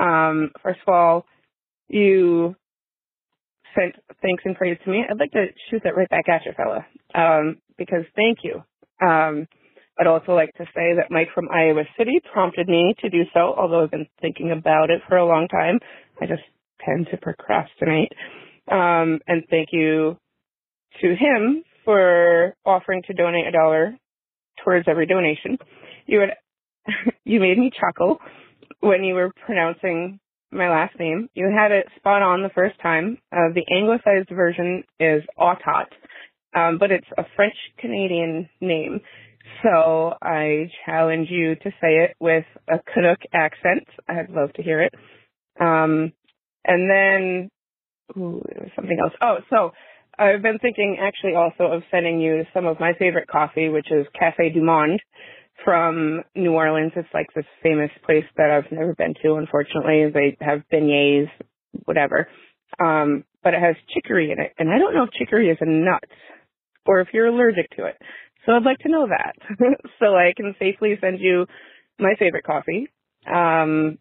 Um, 0.00 0.52
first 0.62 0.78
of 0.86 0.94
all, 0.94 1.26
you 1.88 2.54
sent 3.74 3.96
thanks 4.22 4.44
and 4.46 4.54
praise 4.56 4.78
to 4.84 4.90
me. 4.90 5.02
I'd 5.10 5.18
like 5.18 5.32
to 5.32 5.46
shoot 5.68 5.82
that 5.82 5.96
right 5.96 6.08
back 6.08 6.28
at 6.28 6.46
you, 6.46 6.52
fella, 6.56 6.86
um, 7.14 7.58
because 7.76 8.04
thank 8.14 8.38
you. 8.44 8.62
Um, 9.04 9.48
I'd 9.98 10.06
also 10.06 10.32
like 10.32 10.52
to 10.54 10.64
say 10.74 10.94
that 10.96 11.10
Mike 11.10 11.28
from 11.34 11.48
Iowa 11.50 11.82
City 11.98 12.20
prompted 12.32 12.68
me 12.68 12.94
to 13.00 13.10
do 13.10 13.24
so, 13.34 13.54
although 13.56 13.84
I've 13.84 13.90
been 13.90 14.06
thinking 14.20 14.50
about 14.50 14.90
it 14.90 15.02
for 15.08 15.16
a 15.16 15.26
long 15.26 15.48
time. 15.48 15.78
I 16.20 16.26
just 16.26 16.42
tend 16.84 17.08
to 17.10 17.16
procrastinate. 17.18 18.12
Um, 18.70 19.20
and 19.26 19.44
thank 19.50 19.68
you 19.72 20.16
to 21.00 21.08
him 21.08 21.64
for 21.84 22.54
offering 22.64 23.02
to 23.06 23.14
donate 23.14 23.46
a 23.46 23.52
dollar 23.52 23.96
towards 24.64 24.86
every 24.88 25.06
donation. 25.06 25.58
You 26.06 26.20
had, 26.20 27.14
you 27.24 27.40
made 27.40 27.58
me 27.58 27.70
chuckle 27.78 28.18
when 28.80 29.04
you 29.04 29.14
were 29.14 29.32
pronouncing 29.46 30.20
my 30.50 30.68
last 30.68 30.98
name. 30.98 31.28
You 31.34 31.50
had 31.54 31.72
it 31.72 31.86
spot 31.96 32.22
on 32.22 32.42
the 32.42 32.50
first 32.54 32.80
time. 32.80 33.18
Uh, 33.32 33.52
the 33.54 33.64
anglicized 33.74 34.28
version 34.30 34.84
is 35.00 35.22
Autot, 35.38 35.86
um, 36.54 36.78
but 36.78 36.90
it's 36.90 37.06
a 37.16 37.24
French 37.34 37.54
Canadian 37.78 38.48
name. 38.60 39.00
So 39.62 40.14
I 40.22 40.70
challenge 40.86 41.28
you 41.30 41.54
to 41.56 41.70
say 41.80 42.04
it 42.04 42.16
with 42.20 42.44
a 42.68 42.78
Canuck 42.92 43.20
accent. 43.32 43.86
I'd 44.08 44.30
love 44.30 44.52
to 44.54 44.62
hear 44.62 44.80
it. 44.80 44.94
Um, 45.60 46.12
and 46.64 46.90
then 46.90 47.50
ooh, 48.16 48.42
something 48.76 48.98
else. 49.02 49.12
Oh, 49.20 49.36
so 49.50 49.72
I've 50.18 50.42
been 50.42 50.58
thinking 50.58 50.98
actually 51.00 51.34
also 51.34 51.64
of 51.72 51.82
sending 51.90 52.20
you 52.20 52.44
some 52.54 52.66
of 52.66 52.80
my 52.80 52.92
favorite 52.98 53.28
coffee, 53.28 53.68
which 53.68 53.90
is 53.90 54.06
Cafe 54.18 54.50
Du 54.50 54.62
Monde 54.62 55.00
from 55.64 56.22
New 56.34 56.52
Orleans. 56.52 56.92
It's 56.96 57.08
like 57.14 57.26
this 57.34 57.44
famous 57.62 57.90
place 58.04 58.24
that 58.36 58.50
I've 58.50 58.70
never 58.72 58.94
been 58.94 59.14
to, 59.22 59.34
unfortunately. 59.34 60.10
They 60.12 60.36
have 60.40 60.62
beignets, 60.72 61.30
whatever. 61.84 62.28
Um, 62.82 63.24
but 63.42 63.54
it 63.54 63.60
has 63.60 63.76
chicory 63.92 64.30
in 64.32 64.40
it. 64.40 64.52
And 64.58 64.70
I 64.70 64.78
don't 64.78 64.94
know 64.94 65.04
if 65.04 65.10
chicory 65.12 65.50
is 65.50 65.58
a 65.60 65.66
nut 65.66 66.04
or 66.86 67.00
if 67.00 67.08
you're 67.12 67.26
allergic 67.26 67.70
to 67.76 67.86
it. 67.86 67.96
So 68.44 68.52
I'd 68.52 68.64
like 68.64 68.78
to 68.78 68.90
know 68.90 69.06
that 69.08 69.34
so 70.00 70.16
I 70.16 70.32
can 70.36 70.54
safely 70.58 70.96
send 71.00 71.20
you 71.20 71.46
my 71.98 72.14
favorite 72.18 72.44
coffee. 72.44 72.88
Um, 73.26 73.98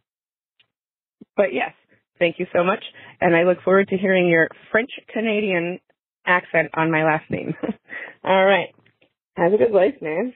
but 1.35 1.53
yes, 1.53 1.73
thank 2.19 2.39
you 2.39 2.47
so 2.53 2.63
much. 2.63 2.83
And 3.19 3.35
I 3.35 3.43
look 3.43 3.61
forward 3.63 3.89
to 3.89 3.97
hearing 3.97 4.27
your 4.27 4.47
French 4.71 4.89
Canadian 5.13 5.79
accent 6.25 6.69
on 6.73 6.91
my 6.91 7.03
last 7.03 7.29
name. 7.29 7.53
All 8.23 8.45
right. 8.45 8.69
Have 9.37 9.53
a 9.53 9.57
good 9.57 9.71
life, 9.71 9.95
man. 10.01 10.33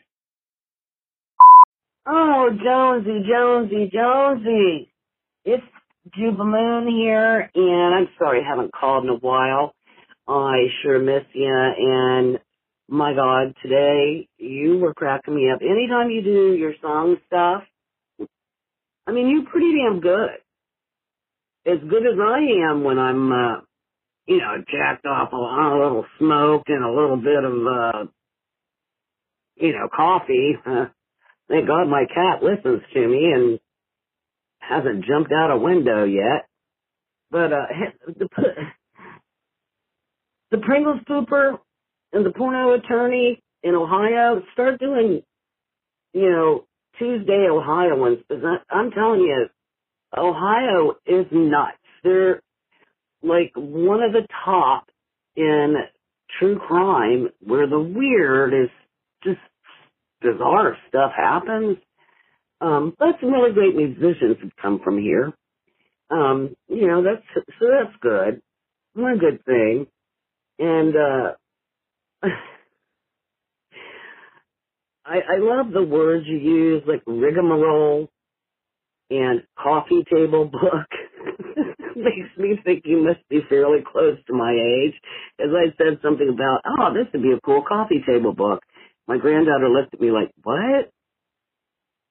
Oh, 2.08 2.50
Jonesy, 2.64 3.26
Jonesy, 3.28 3.90
Jonesy. 3.92 4.92
It's 5.44 5.64
Jubamoon 6.18 6.88
here, 6.88 7.50
and 7.56 7.96
I'm 7.96 8.08
sorry 8.20 8.42
I 8.44 8.48
haven't 8.48 8.74
called 8.74 9.06
in 9.06 9.10
a 9.10 9.16
while. 9.16 9.74
I 10.28 10.68
sure 10.82 11.00
miss 11.00 11.24
you, 11.34 11.52
and 11.52 12.40
my 12.88 13.14
God, 13.14 13.56
today 13.62 14.28
you 14.38 14.78
were 14.78 14.94
cracking 14.94 15.36
me 15.36 15.50
up. 15.52 15.62
Anytime 15.62 16.10
you 16.10 16.22
do 16.22 16.54
your 16.54 16.74
song 16.82 17.18
stuff, 17.28 17.64
I 19.08 19.12
mean, 19.12 19.30
you're 19.30 19.50
pretty 19.52 19.74
damn 19.78 20.02
good. 20.02 20.30
As 21.66 21.80
good 21.90 22.04
as 22.06 22.20
I 22.22 22.70
am 22.70 22.84
when 22.84 23.00
I'm, 23.00 23.32
uh, 23.32 23.62
you 24.28 24.38
know, 24.38 24.58
jacked 24.72 25.06
off 25.06 25.34
on 25.34 25.72
a 25.72 25.84
little 25.84 26.06
smoke 26.20 26.64
and 26.68 26.84
a 26.84 26.90
little 26.90 27.18
bit 27.18 27.44
of, 27.44 27.54
uh, 27.68 28.06
you 29.56 29.74
know, 29.74 29.88
coffee. 29.96 30.56
Uh, 30.66 30.86
thank 31.50 31.68
God 31.68 31.88
my 31.88 32.06
cat 32.14 32.44
listens 32.44 32.82
to 32.94 33.08
me 33.08 33.32
and 33.34 33.60
hasn't 34.60 35.06
jumped 35.06 35.32
out 35.32 35.52
a 35.52 35.58
window 35.58 36.04
yet. 36.04 36.48
But, 37.32 37.52
uh, 37.52 37.66
the, 38.08 38.28
the 40.52 40.58
Pringles 40.60 41.02
pooper 41.10 41.60
and 42.16 42.26
the 42.26 42.32
porno 42.32 42.74
attorney 42.74 43.44
in 43.62 43.76
Ohio 43.76 44.42
start 44.54 44.80
doing, 44.80 45.22
you 46.14 46.30
know, 46.30 46.66
Tuesday 46.98 47.48
Ohioans. 47.52 48.20
Because 48.28 48.44
I'm 48.70 48.92
telling 48.92 49.20
you, 49.20 49.48
Ohio 50.18 50.94
is 51.06 51.26
nuts. 51.32 51.78
They're 52.04 52.42
like 53.22 53.52
one 53.56 54.02
of 54.02 54.14
the 54.14 54.26
top 54.46 54.88
in 55.36 55.76
true 56.40 56.58
crime 56.58 57.30
where 57.42 57.68
the 57.68 57.80
weird 57.80 58.54
is 58.54 58.70
just 59.22 59.40
bizarre 60.22 60.78
stuff 60.88 61.12
happens. 61.16 61.78
Um, 62.62 62.96
but 62.98 63.18
some 63.20 63.32
really 63.32 63.54
great 63.54 63.76
musicians 63.76 64.38
have 64.42 64.56
come 64.62 64.80
from 64.82 64.98
here. 65.00 65.34
Um, 66.10 66.56
you 66.70 66.88
know, 66.88 67.04
that's, 67.04 67.46
so 67.60 67.66
that's 67.68 67.96
good. 68.00 68.42
One 68.94 69.18
good 69.18 69.44
thing. 69.44 69.88
And, 70.58 70.96
uh, 70.96 71.34
I, 75.06 75.18
I 75.18 75.38
love 75.40 75.74
the 75.74 75.84
words 75.84 76.26
you 76.28 76.38
use, 76.38 76.84
like 76.88 77.04
rigmarole 77.08 78.10
and 79.10 79.44
coffee 79.62 80.04
table 80.12 80.46
book. 80.46 80.90
Makes 81.96 82.38
me 82.38 82.60
think 82.66 82.84
you 82.86 83.04
must 83.04 83.28
be 83.30 83.40
fairly 83.50 83.80
close 83.90 84.18
to 84.28 84.34
my 84.34 84.52
age. 84.52 84.94
As 85.40 85.50
I 85.54 85.76
said 85.78 86.00
something 86.04 86.30
about, 86.30 86.62
oh, 86.66 86.94
this 86.94 87.08
would 87.14 87.24
be 87.24 87.32
a 87.34 87.42
cool 87.42 87.64
coffee 87.68 88.04
table 88.06 88.34
book. 88.34 88.62
My 89.08 89.18
granddaughter 89.18 89.70
looked 89.70 89.94
at 89.94 90.02
me 90.02 90.12
like, 90.12 90.32
what? 90.44 90.92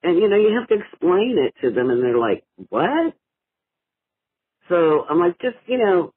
And 0.02 0.18
you 0.18 0.28
know, 0.28 0.36
you 0.36 0.56
have 0.58 0.68
to 0.68 0.76
explain 0.84 1.36
it 1.38 1.54
to 1.62 1.72
them 1.74 1.90
and 1.90 2.02
they're 2.02 2.18
like, 2.18 2.44
what? 2.70 3.14
So 4.68 5.04
I'm 5.10 5.20
like, 5.20 5.38
just, 5.40 5.56
you 5.66 5.78
know, 5.78 6.12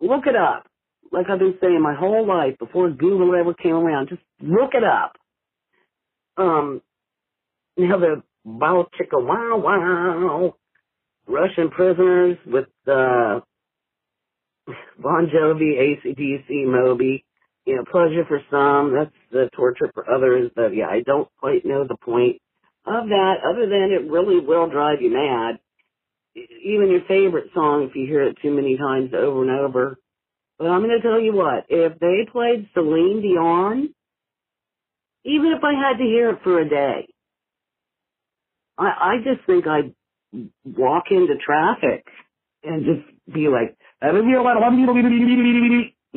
look 0.00 0.26
it 0.26 0.36
up. 0.36 0.66
Like 1.12 1.26
I've 1.30 1.38
been 1.38 1.58
saying 1.60 1.80
my 1.80 1.94
whole 1.94 2.26
life 2.26 2.58
before 2.58 2.90
Google 2.90 3.34
ever 3.34 3.54
came 3.54 3.74
around, 3.74 4.08
just 4.08 4.22
look 4.40 4.70
it 4.74 4.84
up. 4.84 5.16
Um, 6.36 6.82
now 7.76 7.98
the 7.98 8.22
Chicka 8.46 9.14
Wow 9.14 9.60
Wow 9.62 10.54
Russian 11.26 11.70
prisoners 11.70 12.38
with, 12.46 12.66
uh, 12.86 13.40
Bon 14.98 15.30
Jovi, 15.34 15.78
ACDC, 15.78 16.66
Moby, 16.66 17.24
you 17.64 17.76
know, 17.76 17.84
pleasure 17.90 18.24
for 18.26 18.40
some, 18.50 18.94
that's 18.94 19.14
the 19.30 19.48
torture 19.54 19.90
for 19.94 20.10
others, 20.10 20.50
but 20.54 20.74
yeah, 20.74 20.88
I 20.88 21.02
don't 21.04 21.28
quite 21.38 21.64
know 21.64 21.84
the 21.86 21.96
point 21.96 22.40
of 22.86 23.08
that 23.08 23.34
other 23.48 23.68
than 23.68 23.90
it 23.92 24.10
really 24.10 24.40
will 24.40 24.68
drive 24.68 25.00
you 25.00 25.12
mad. 25.12 25.58
Even 26.34 26.90
your 26.90 27.02
favorite 27.08 27.50
song, 27.54 27.86
if 27.88 27.96
you 27.96 28.06
hear 28.06 28.22
it 28.22 28.36
too 28.42 28.50
many 28.54 28.76
times 28.76 29.10
over 29.14 29.42
and 29.42 29.50
over. 29.50 29.98
But 30.58 30.66
I'm 30.68 30.82
going 30.82 31.00
to 31.00 31.08
tell 31.08 31.20
you 31.20 31.34
what, 31.34 31.66
if 31.68 31.98
they 32.00 32.26
played 32.30 32.68
Celine 32.74 33.22
Dion, 33.22 33.94
even 35.24 35.52
if 35.56 35.64
I 35.64 35.72
had 35.74 35.98
to 35.98 36.04
hear 36.04 36.30
it 36.30 36.38
for 36.44 36.60
a 36.60 36.68
day, 36.68 37.08
I, 38.78 38.84
I 38.84 39.16
just 39.24 39.44
think 39.46 39.66
I'd 39.66 39.94
walk 40.64 41.04
into 41.10 41.34
traffic 41.44 42.04
and 42.64 42.84
just 42.84 43.34
be 43.34 43.48
like, 43.48 43.76
you 44.02 44.12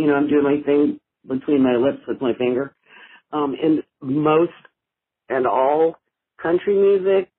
know, 0.07 0.15
I'm 0.15 0.27
doing 0.29 0.43
my 0.43 0.61
thing 0.65 0.99
between 1.27 1.63
my 1.63 1.75
lips 1.75 1.99
with 2.07 2.21
my 2.21 2.33
finger. 2.33 2.73
Um, 3.31 3.55
and 3.61 3.83
most 4.01 4.51
and 5.29 5.47
all 5.47 5.95
country 6.41 6.75
music, 6.75 7.29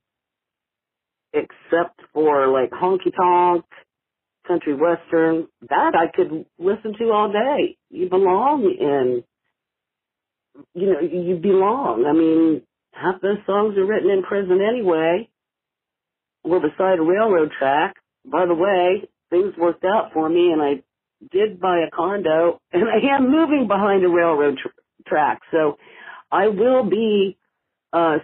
except 1.33 2.01
for 2.12 2.49
like 2.49 2.71
honky 2.71 3.12
tonk, 3.17 3.65
country 4.46 4.74
western, 4.74 5.48
that 5.68 5.94
I 5.94 6.14
could 6.14 6.46
listen 6.59 6.94
to 6.98 7.12
all 7.12 7.33
day. 7.33 7.76
You 7.90 8.09
belong 8.09 8.64
in, 8.64 9.24
you 10.74 10.92
know, 10.92 11.00
you 11.00 11.37
belong. 11.37 12.07
I 12.07 12.12
mean, 12.12 12.62
half 12.92 13.20
those 13.22 13.38
songs 13.46 13.76
are 13.78 13.87
written 13.87 14.11
in 14.11 14.22
prison 14.22 14.61
anyway, 14.62 15.28
or 16.44 16.61
beside 16.61 16.98
a 16.98 17.02
railroad 17.02 17.50
track. 17.59 17.96
By 18.24 18.46
the 18.46 18.55
way, 18.55 19.09
things 19.31 19.55
worked 19.59 19.85
out 19.85 20.11
for 20.12 20.28
me 20.28 20.52
and 20.52 20.62
I 20.62 20.83
did 21.33 21.61
buy 21.61 21.81
a 21.87 21.90
condo 21.90 22.61
and 22.72 22.85
I 22.85 23.16
am 23.16 23.31
moving 23.31 23.68
behind 23.68 24.05
a 24.05 24.09
railroad 24.09 24.59
tr- 24.59 25.09
track. 25.09 25.40
So 25.52 25.76
I 26.33 26.48
will 26.48 26.88
be, 26.88 27.38
uh, 27.92 28.18